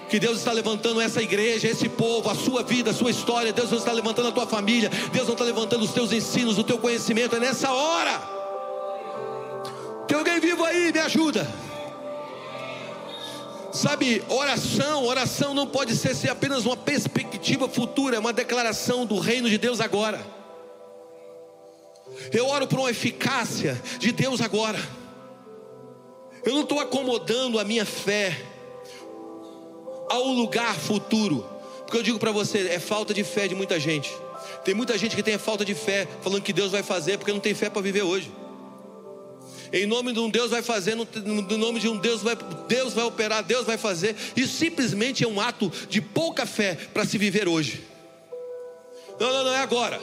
[0.09, 3.53] Que Deus está levantando essa igreja, esse povo, a sua vida, a sua história.
[3.53, 4.89] Deus não está levantando a tua família.
[5.11, 7.35] Deus não está levantando os teus ensinos, o teu conhecimento.
[7.35, 8.21] É nessa hora.
[10.07, 10.91] Tem alguém vivo aí?
[10.91, 11.47] Me ajuda.
[13.77, 19.19] Sabe, oração, oração não pode ser, ser apenas uma perspectiva futura, é uma declaração do
[19.19, 20.19] reino de Deus agora.
[22.33, 24.79] Eu oro por uma eficácia de Deus agora.
[26.43, 28.35] Eu não estou acomodando a minha fé
[30.09, 31.45] ao lugar futuro,
[31.81, 34.11] porque eu digo para você, é falta de fé de muita gente.
[34.65, 37.39] Tem muita gente que tem falta de fé, falando que Deus vai fazer, porque não
[37.39, 38.31] tem fé para viver hoje.
[39.71, 41.07] Em nome de um Deus vai fazer, no,
[41.57, 42.37] nome de um Deus vai,
[42.67, 44.15] Deus vai operar, Deus vai fazer.
[44.35, 47.83] Isso simplesmente é um ato de pouca fé para se viver hoje.
[49.19, 49.99] Não, não, não é agora.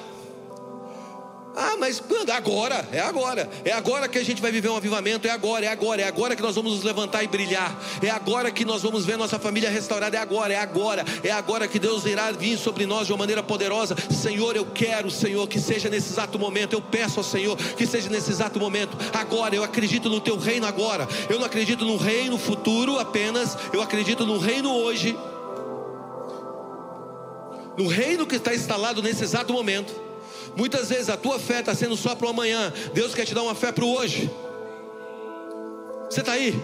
[1.57, 2.03] Ah, mas
[2.33, 3.49] agora, é agora.
[3.65, 6.35] É agora que a gente vai viver um avivamento, é agora, é agora, é agora
[6.35, 7.81] que nós vamos nos levantar e brilhar.
[8.03, 11.05] É agora que nós vamos ver nossa família restaurada, é agora, é agora.
[11.23, 13.95] É agora que Deus irá vir sobre nós de uma maneira poderosa.
[14.11, 16.73] Senhor, eu quero, Senhor, que seja nesse exato momento.
[16.73, 18.97] Eu peço ao Senhor que seja nesse exato momento.
[19.13, 21.07] Agora, eu acredito no teu reino agora.
[21.29, 25.17] Eu não acredito no reino futuro apenas, eu acredito no reino hoje.
[27.79, 30.04] No reino que está instalado nesse exato momento.
[30.57, 32.73] Muitas vezes a tua fé está sendo só para o amanhã.
[32.93, 34.31] Deus quer te dar uma fé para o hoje.
[36.09, 36.55] Você está aí?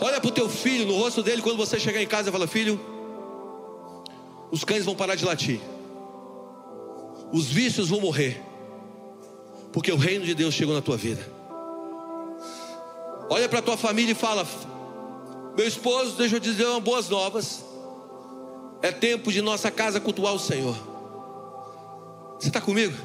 [0.00, 2.46] Olha para o teu filho, no rosto dele, quando você chegar em casa e fala:
[2.46, 2.80] Filho,
[4.50, 5.60] os cães vão parar de latir,
[7.32, 8.40] os vícios vão morrer,
[9.72, 11.26] porque o reino de Deus chegou na tua vida.
[13.28, 14.46] Olha para a tua família e fala:
[15.56, 17.64] Meu esposo, deixa eu dizer uma boas novas.
[18.80, 20.76] É tempo de nossa casa cultuar o Senhor.
[22.38, 22.96] Você está comigo?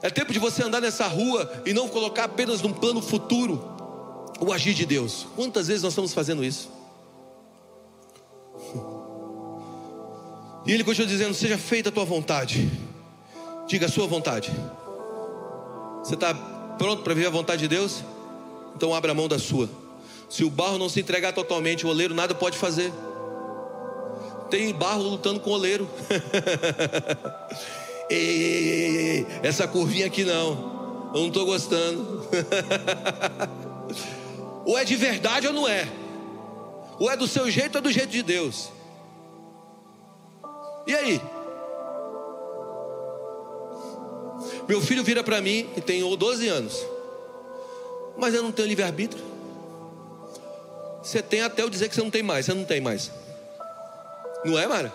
[0.00, 3.62] É tempo de você andar nessa rua e não colocar apenas num plano futuro
[4.40, 5.26] o agir de Deus.
[5.36, 6.68] Quantas vezes nós estamos fazendo isso?
[10.66, 12.70] E ele continua dizendo: Seja feita a tua vontade.
[13.66, 14.52] Diga a sua vontade.
[16.02, 16.34] Você está
[16.78, 18.02] pronto para viver a vontade de Deus?
[18.74, 19.68] Então abra a mão da sua.
[20.28, 22.92] Se o barro não se entregar totalmente, o oleiro nada pode fazer.
[24.50, 25.88] Tem barro lutando com o oleiro.
[28.12, 32.26] ei, ei, ei, ei, essa curvinha aqui não, eu não estou gostando.
[34.64, 35.86] ou é de verdade ou não é,
[36.98, 38.70] ou é do seu jeito ou é do jeito de Deus.
[40.86, 41.20] E aí?
[44.68, 46.84] Meu filho vira para mim e tem 12 anos,
[48.16, 49.24] mas eu não tenho livre-arbítrio.
[51.02, 53.10] Você tem até eu dizer que você não tem mais, você não tem mais.
[54.44, 54.92] Não é, Mara?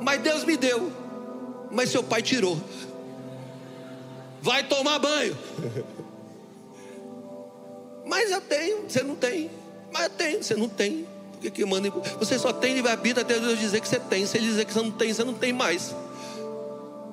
[0.00, 1.03] Mas Deus me deu
[1.74, 2.58] mas seu pai tirou.
[4.40, 5.36] Vai tomar banho.
[8.06, 9.50] Mas eu tenho, você não tem.
[9.90, 11.06] Mas eu tenho, você não tem.
[11.32, 11.88] Por que, que manda?
[12.18, 14.26] Você só tem livre-arbítrio até Deus dizer que você tem.
[14.26, 15.96] Se ele dizer que você não tem, você não tem mais.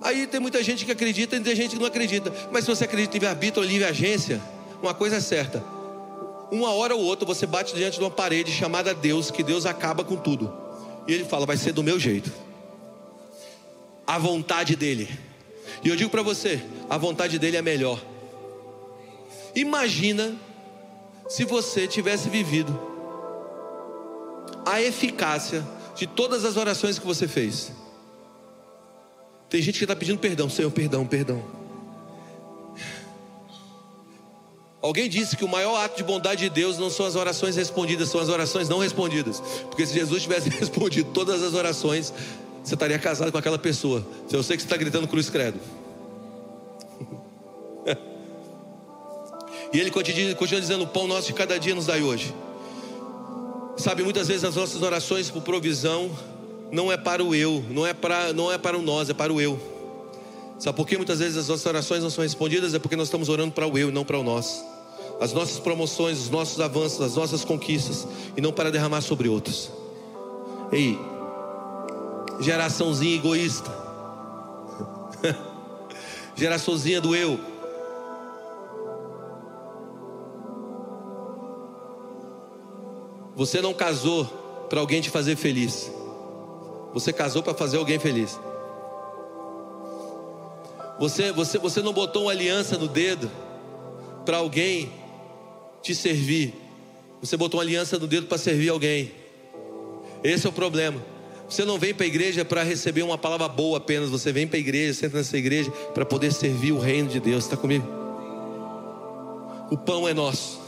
[0.01, 2.33] Aí tem muita gente que acredita e tem gente que não acredita.
[2.51, 4.41] Mas se você acredita em livre-arbítrio ou livre-agência,
[4.83, 5.63] uma coisa é certa.
[6.51, 10.03] Uma hora ou outra você bate diante de uma parede chamada Deus, que Deus acaba
[10.03, 10.53] com tudo.
[11.07, 12.50] E ele fala: vai ser do meu jeito
[14.05, 15.09] a vontade dele.
[15.83, 18.01] E eu digo para você, a vontade dele é melhor.
[19.55, 20.35] Imagina
[21.29, 22.79] se você tivesse vivido
[24.65, 27.71] a eficácia de todas as orações que você fez.
[29.49, 31.43] Tem gente que está pedindo perdão, Senhor, perdão, perdão.
[34.81, 38.09] Alguém disse que o maior ato de bondade de Deus não são as orações respondidas,
[38.09, 39.39] são as orações não respondidas.
[39.69, 42.11] Porque se Jesus tivesse respondido todas as orações,
[42.63, 44.05] você estaria casado com aquela pessoa.
[44.31, 45.59] Eu sei que você está gritando cruz credo.
[49.73, 52.33] e ele continua dizendo: o pão nosso de cada dia nos dai hoje.
[53.77, 56.11] Sabe, muitas vezes as nossas orações por provisão
[56.71, 59.33] não é para o eu, não é para, não é para o nós, é para
[59.33, 59.59] o eu.
[60.59, 62.75] Sabe por que muitas vezes as nossas orações não são respondidas?
[62.75, 64.63] É porque nós estamos orando para o eu e não para o nós.
[65.19, 68.07] As nossas promoções, os nossos avanços, as nossas conquistas,
[68.37, 69.71] e não para derramar sobre outros.
[70.71, 70.99] Ei,
[72.41, 73.71] geraçãozinha egoísta,
[76.35, 77.39] geraçãozinha do eu.
[83.35, 84.25] Você não casou
[84.69, 85.91] para alguém te fazer feliz.
[86.93, 88.39] Você casou para fazer alguém feliz.
[90.99, 93.31] Você, você, você não botou uma aliança no dedo
[94.25, 94.91] para alguém
[95.81, 96.53] te servir.
[97.21, 99.11] Você botou uma aliança no dedo para servir alguém.
[100.23, 101.10] Esse é o problema.
[101.51, 104.09] Você não vem para a igreja para receber uma palavra boa apenas.
[104.09, 107.43] Você vem para a igreja, senta nessa igreja para poder servir o reino de Deus.
[107.43, 107.85] Está comigo?
[109.69, 110.61] O pão é nosso.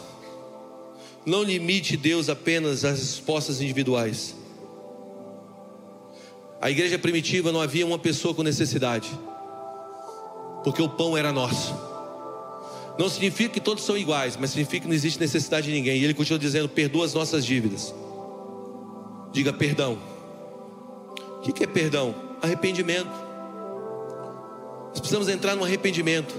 [1.26, 4.36] Não limite Deus apenas às respostas individuais.
[6.60, 9.10] A igreja primitiva não havia uma pessoa com necessidade
[10.66, 11.74] porque o pão era nosso.
[13.00, 16.02] Não significa que todos são iguais, mas significa que não existe necessidade de ninguém.
[16.02, 17.96] E ele continua dizendo: perdoa as nossas dívidas.
[19.32, 20.13] Diga perdão.
[21.44, 22.16] O que é perdão?
[22.42, 23.12] Arrependimento.
[24.90, 26.34] Nós precisamos entrar no arrependimento.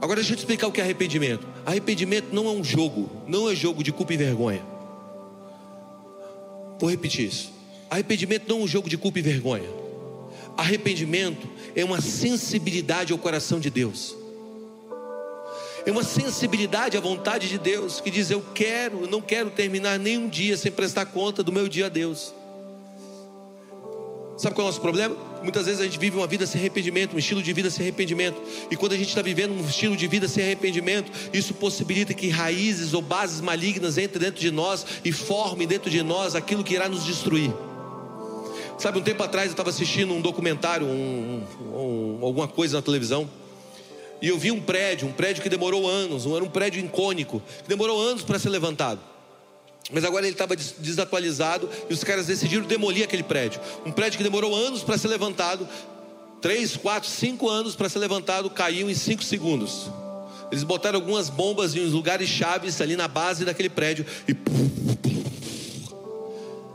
[0.00, 1.46] Agora deixa eu te explicar o que é arrependimento.
[1.64, 4.62] Arrependimento não é um jogo, não é jogo de culpa e vergonha.
[6.78, 7.52] Vou repetir isso.
[7.88, 9.68] Arrependimento não é um jogo de culpa e vergonha.
[10.56, 14.16] Arrependimento é uma sensibilidade ao coração de Deus.
[15.86, 20.28] É uma sensibilidade à vontade de Deus que diz: Eu quero, não quero terminar nenhum
[20.28, 22.34] dia sem prestar conta do meu dia a Deus.
[24.36, 25.16] Sabe qual é o nosso problema?
[25.42, 28.40] Muitas vezes a gente vive uma vida sem arrependimento, um estilo de vida sem arrependimento.
[28.70, 32.28] E quando a gente está vivendo um estilo de vida sem arrependimento, isso possibilita que
[32.28, 36.74] raízes ou bases malignas entrem dentro de nós e formem dentro de nós aquilo que
[36.74, 37.50] irá nos destruir.
[38.78, 43.28] Sabe, um tempo atrás eu estava assistindo um documentário, um, um, alguma coisa na televisão.
[44.20, 47.68] E eu vi um prédio, um prédio que demorou anos, era um prédio icônico, que
[47.68, 49.00] demorou anos para ser levantado.
[49.92, 53.60] Mas agora ele estava desatualizado e os caras decidiram demolir aquele prédio.
[53.84, 55.68] Um prédio que demorou anos para ser levantado,
[56.40, 59.90] três, quatro, cinco anos para ser levantado, caiu em cinco segundos.
[60.50, 64.34] Eles botaram algumas bombas em lugares chaves ali na base daquele prédio e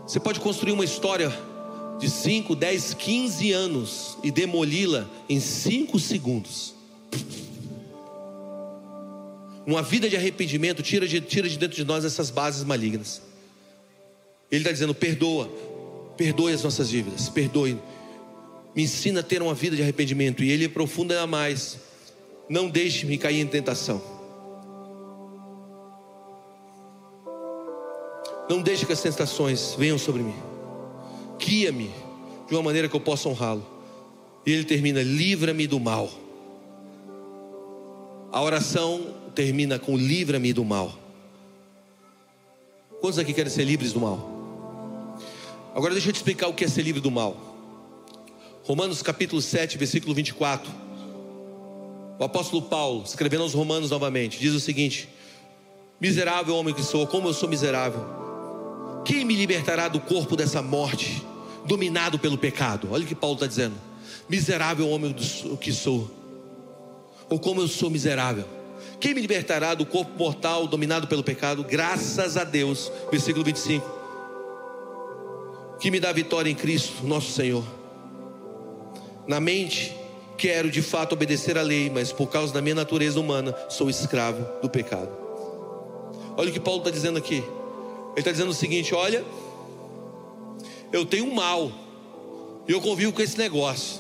[0.05, 1.31] você pode construir uma história
[1.97, 6.73] de 5, 10, 15 anos e demoli-la em 5 segundos.
[9.65, 13.21] Uma vida de arrependimento tira de, tira de dentro de nós essas bases malignas.
[14.51, 15.47] Ele está dizendo: perdoa,
[16.17, 17.77] perdoe as nossas dívidas, perdoe.
[18.75, 20.43] Me ensina a ter uma vida de arrependimento.
[20.43, 21.77] E ele aprofunda mais:
[22.49, 24.01] não deixe-me cair em tentação.
[28.49, 30.51] Não deixe que as tentações venham sobre mim
[31.45, 31.91] guia-me
[32.47, 33.65] de uma maneira que eu possa honrá-lo.
[34.45, 36.09] E ele termina: livra-me do mal.
[38.31, 40.97] A oração termina com: livra-me do mal.
[42.99, 45.17] Quantos aqui querem ser livres do mal?
[45.73, 47.35] Agora deixa eu te explicar o que é ser livre do mal.
[48.63, 50.71] Romanos capítulo 7, versículo 24.
[52.19, 55.09] O apóstolo Paulo, escrevendo aos Romanos novamente, diz o seguinte:
[55.99, 58.05] Miserável homem que sou, como eu sou miserável.
[59.03, 61.23] Quem me libertará do corpo dessa morte?
[61.65, 62.89] dominado pelo pecado.
[62.91, 63.75] Olha o que Paulo está dizendo:
[64.27, 65.13] miserável homem
[65.59, 66.09] que sou,
[67.29, 68.45] ou como eu sou miserável.
[69.01, 71.63] Quem me libertará do corpo mortal dominado pelo pecado?
[71.63, 72.91] Graças a Deus.
[73.09, 73.99] Versículo 25.
[75.79, 77.63] Que me dá vitória em Cristo, nosso Senhor.
[79.27, 79.97] Na mente,
[80.37, 84.45] quero de fato obedecer à lei, mas por causa da minha natureza humana, sou escravo
[84.61, 85.09] do pecado.
[86.37, 87.37] Olha o que Paulo está dizendo aqui.
[87.37, 89.25] Ele está dizendo o seguinte: olha,
[90.93, 91.71] eu tenho um mal,
[92.67, 93.99] e eu convivo com esse negócio.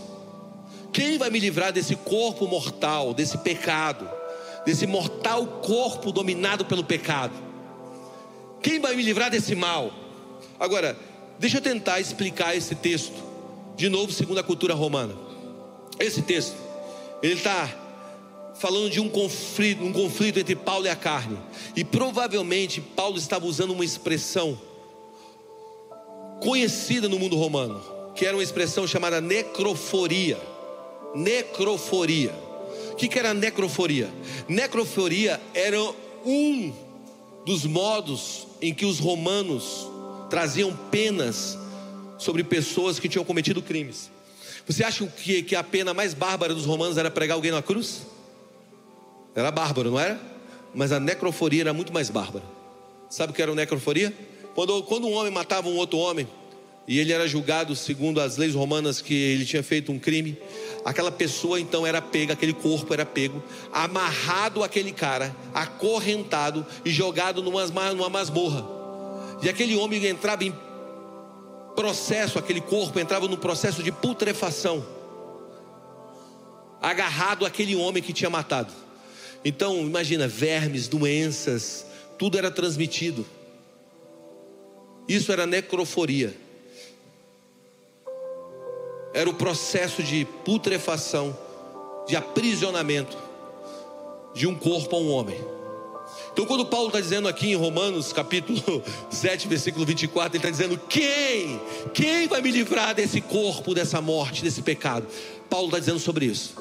[0.93, 4.20] Quem vai me livrar desse corpo mortal, desse pecado,
[4.65, 7.33] desse mortal corpo dominado pelo pecado?
[8.61, 9.91] Quem vai me livrar desse mal?
[10.59, 10.97] Agora,
[11.39, 13.15] deixa eu tentar explicar esse texto,
[13.75, 15.15] de novo, segundo a cultura romana.
[15.99, 16.55] Esse texto,
[17.23, 17.69] ele está
[18.55, 21.37] falando de um conflito, um conflito entre Paulo e a carne,
[21.75, 24.59] e provavelmente Paulo estava usando uma expressão
[26.41, 27.81] conhecida no mundo romano,
[28.15, 30.39] que era uma expressão chamada necroforia.
[31.15, 32.33] Necroforia.
[33.01, 34.11] Que, que era necroforia?
[34.47, 35.81] Necroforia era
[36.23, 36.71] um
[37.43, 39.87] dos modos em que os romanos
[40.29, 41.57] traziam penas
[42.19, 44.11] sobre pessoas que tinham cometido crimes.
[44.67, 48.05] Você acha que, que a pena mais bárbara dos romanos era pregar alguém na cruz?
[49.33, 50.21] Era bárbaro, não era?
[50.71, 52.45] Mas a necroforia era muito mais bárbara.
[53.09, 54.13] Sabe o que era a necroforia?
[54.53, 56.27] Quando, quando um homem matava um outro homem,
[56.87, 60.37] e ele era julgado segundo as leis romanas que ele tinha feito um crime,
[60.83, 67.41] aquela pessoa então era pega, aquele corpo era pego, amarrado aquele cara, acorrentado e jogado
[67.41, 68.65] numa, numa masmorra.
[69.41, 70.53] E aquele homem entrava em
[71.75, 74.85] processo, aquele corpo entrava no processo de putrefação,
[76.81, 78.73] agarrado àquele homem que tinha matado.
[79.43, 81.85] Então, imagina, vermes, doenças,
[82.17, 83.25] tudo era transmitido.
[85.07, 86.35] Isso era necroforia.
[89.13, 91.37] Era o processo de putrefação,
[92.07, 93.17] de aprisionamento
[94.33, 95.37] de um corpo a um homem.
[96.31, 100.79] Então, quando Paulo está dizendo aqui em Romanos capítulo 7, versículo 24, ele está dizendo:
[100.89, 101.59] Quem?
[101.93, 105.05] Quem vai me livrar desse corpo, dessa morte, desse pecado?
[105.49, 106.55] Paulo está dizendo sobre isso.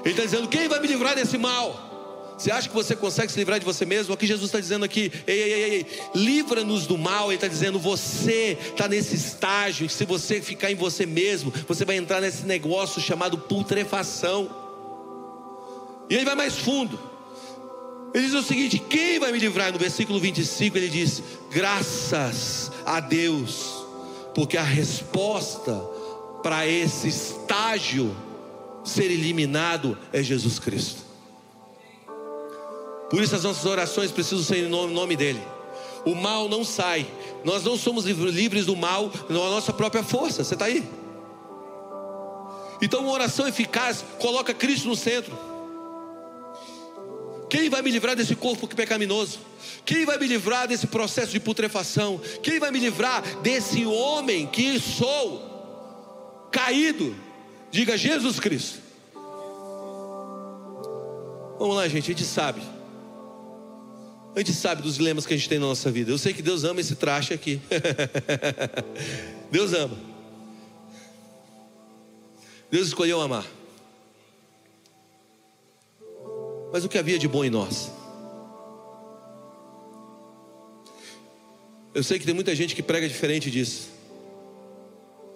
[0.00, 1.91] Ele está dizendo: Quem vai me livrar desse mal?
[2.36, 4.12] Você acha que você consegue se livrar de você mesmo?
[4.14, 7.26] Aqui Jesus está dizendo aqui, ei, ei, ei, ei, livra-nos do mal.
[7.26, 11.84] Ele está dizendo, você está nesse estágio, que se você ficar em você mesmo, você
[11.84, 14.50] vai entrar nesse negócio chamado putrefação.
[16.10, 16.98] E ele vai mais fundo.
[18.14, 19.72] Ele diz o seguinte: quem vai me livrar?
[19.72, 23.72] No versículo 25 ele diz: graças a Deus,
[24.34, 25.74] porque a resposta
[26.42, 28.14] para esse estágio
[28.84, 31.01] ser eliminado é Jesus Cristo.
[33.12, 35.42] Por isso as nossas orações precisam ser em nome, dele.
[36.02, 37.06] O mal não sai.
[37.44, 40.42] Nós não somos livres do mal na nossa própria força.
[40.42, 40.82] Você está aí?
[42.80, 45.38] Então, uma oração eficaz coloca Cristo no centro.
[47.50, 49.40] Quem vai me livrar desse corpo pecaminoso?
[49.84, 52.18] Quem vai me livrar desse processo de putrefação?
[52.42, 57.14] Quem vai me livrar desse homem que sou caído?
[57.70, 58.78] Diga Jesus Cristo.
[61.58, 62.62] Vamos lá, gente, a gente sabe.
[64.34, 66.10] A gente sabe dos dilemas que a gente tem na nossa vida.
[66.10, 67.60] Eu sei que Deus ama esse traste aqui.
[69.50, 69.96] Deus ama.
[72.70, 73.46] Deus escolheu amar.
[76.72, 77.92] Mas o que havia de bom em nós?
[81.94, 83.90] Eu sei que tem muita gente que prega diferente disso.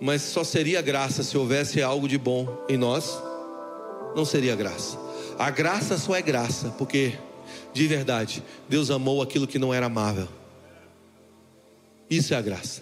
[0.00, 3.18] Mas só seria graça se houvesse algo de bom em nós.
[4.14, 4.98] Não seria graça.
[5.38, 7.18] A graça só é graça, porque,
[7.76, 10.26] de verdade, Deus amou aquilo que não era amável.
[12.08, 12.80] Isso é a graça.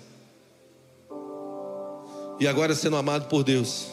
[2.38, 3.88] E agora, sendo amado por Deus,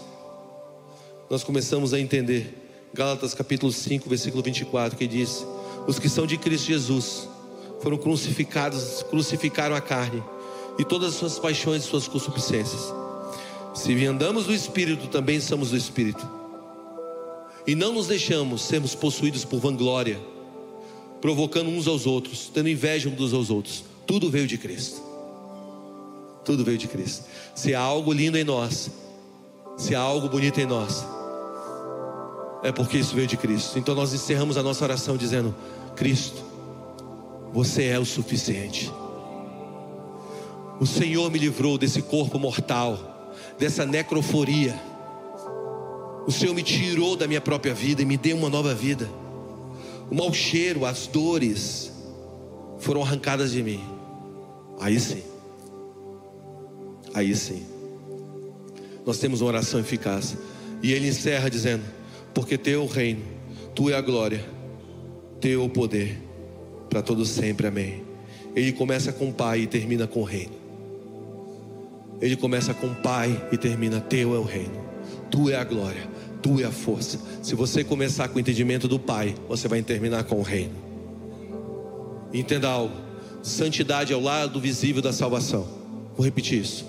[1.28, 2.56] nós começamos a entender
[2.94, 5.44] Gálatas capítulo 5, versículo 24, que diz:
[5.88, 7.28] Os que são de Cristo Jesus
[7.82, 10.24] foram crucificados, crucificaram a carne
[10.78, 12.94] e todas as suas paixões e suas concupiscências.
[13.74, 16.30] Se andamos do Espírito, também somos do Espírito.
[17.66, 20.20] E não nos deixamos sermos possuídos por vanglória,
[21.22, 23.86] provocando uns aos outros, tendo inveja uns aos outros.
[24.08, 25.02] Tudo veio de Cristo.
[26.44, 27.26] Tudo veio de Cristo.
[27.56, 28.90] Se há algo lindo em nós,
[29.78, 31.06] se há algo bonito em nós,
[32.64, 33.78] é porque isso veio de Cristo.
[33.78, 35.56] Então nós encerramos a nossa oração dizendo:
[35.96, 36.42] Cristo,
[37.54, 38.92] você é o suficiente.
[40.80, 44.80] O Senhor me livrou desse corpo mortal, dessa necroforia.
[46.26, 49.08] O Senhor me tirou da minha própria vida e me deu uma nova vida.
[50.12, 51.90] O mau cheiro, as dores
[52.80, 53.82] foram arrancadas de mim.
[54.78, 55.24] Aí sim.
[57.14, 57.64] Aí sim.
[59.06, 60.38] Nós temos uma oração eficaz.
[60.84, 61.84] E ele encerra dizendo:
[62.34, 63.22] porque teu reino,
[63.74, 64.44] tu é a glória,
[65.40, 66.22] teu poder,
[66.90, 68.04] para todos sempre, amém.
[68.54, 70.54] Ele começa com o Pai e termina com o reino.
[72.20, 74.78] Ele começa com o Pai e termina, teu é o reino,
[75.30, 76.08] tu é a glória,
[76.42, 77.20] tu é a força.
[77.42, 80.76] Se você começar com o entendimento do Pai, você vai terminar com o reino.
[82.34, 82.96] Entenda algo:
[83.42, 85.68] santidade é o lado visível da salvação.
[86.16, 86.86] Vou repetir isso.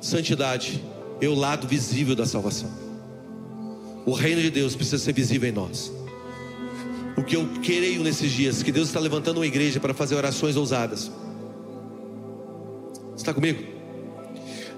[0.00, 0.82] Santidade
[1.20, 2.70] é o lado visível da salvação.
[4.06, 5.92] O reino de Deus precisa ser visível em nós.
[7.16, 10.56] O que eu creio nesses dias, que Deus está levantando uma igreja para fazer orações
[10.56, 11.10] ousadas.
[13.16, 13.73] Está comigo?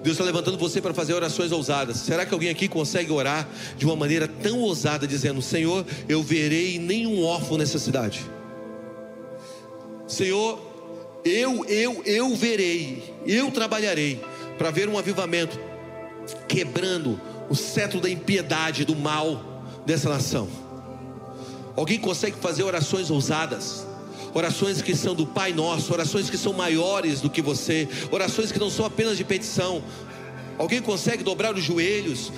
[0.06, 1.96] Deus está levantando você para fazer orações ousadas.
[1.96, 3.44] Será que alguém aqui consegue orar
[3.76, 8.24] de uma maneira tão ousada, dizendo: Senhor, eu verei nenhum órfão nessa cidade.
[10.06, 10.60] Senhor,
[11.24, 14.20] eu, eu, eu verei, eu trabalharei
[14.56, 15.58] para ver um avivamento
[16.46, 20.48] quebrando o cetro da impiedade, do mal dessa nação.
[21.74, 23.84] Alguém consegue fazer orações ousadas?
[24.34, 28.58] Orações que são do Pai Nosso, orações que são maiores do que você, orações que
[28.58, 29.82] não são apenas de petição.
[30.58, 32.32] Alguém consegue dobrar os joelhos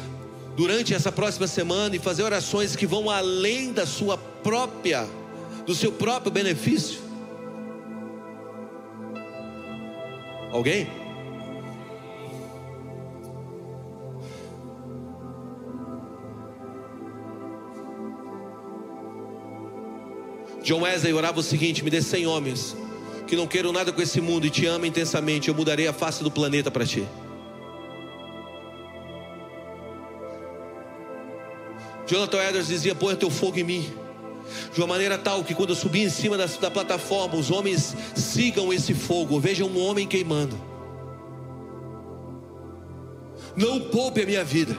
[0.57, 5.09] durante essa próxima semana e fazer orações que vão além da sua própria,
[5.65, 6.99] do seu próprio benefício?
[10.51, 10.98] Alguém?
[20.69, 22.77] John Wesley orava o seguinte: Me dê cem homens
[23.27, 26.23] que não queiram nada com esse mundo e te amam intensamente, eu mudarei a face
[26.23, 27.09] do planeta para ti.
[32.07, 33.91] Jonathan Edwards dizia: Põe teu fogo em mim,
[34.75, 37.97] de uma maneira tal que quando eu subir em cima da, da plataforma, os homens
[38.15, 40.55] sigam esse fogo, vejam um homem queimando.
[43.57, 44.77] Não poupe a minha vida,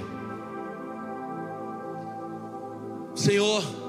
[3.16, 3.89] Senhor.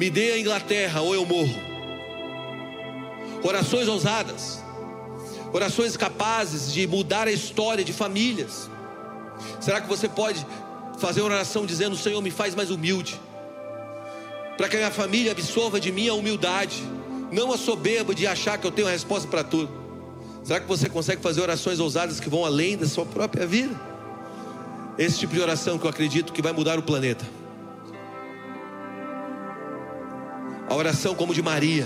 [0.00, 1.54] Me dê a Inglaterra ou eu morro.
[3.42, 4.58] Orações ousadas,
[5.52, 8.70] orações capazes de mudar a história de famílias.
[9.60, 10.46] Será que você pode
[10.98, 13.20] fazer uma oração dizendo: Senhor, me faz mais humilde,
[14.56, 16.82] para que a minha família absorva de mim a humildade,
[17.30, 19.70] não a soberba de achar que eu tenho a resposta para tudo.
[20.42, 23.78] Será que você consegue fazer orações ousadas que vão além da sua própria vida?
[24.96, 27.39] Esse tipo de oração que eu acredito que vai mudar o planeta.
[30.70, 31.84] A oração como de Maria,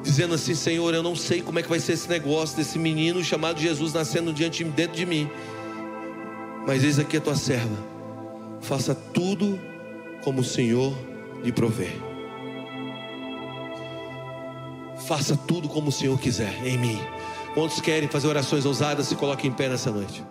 [0.00, 3.22] dizendo assim: Senhor, eu não sei como é que vai ser esse negócio desse menino
[3.24, 5.28] chamado Jesus nascendo diante dentro de mim.
[6.64, 7.76] Mas eis aqui a tua serva.
[8.60, 9.58] Faça tudo
[10.22, 10.96] como o Senhor
[11.42, 11.92] lhe prover.
[15.08, 17.00] Faça tudo como o Senhor quiser em mim.
[17.54, 20.22] Quantos querem fazer orações ousadas, se coloquem em pé nessa noite.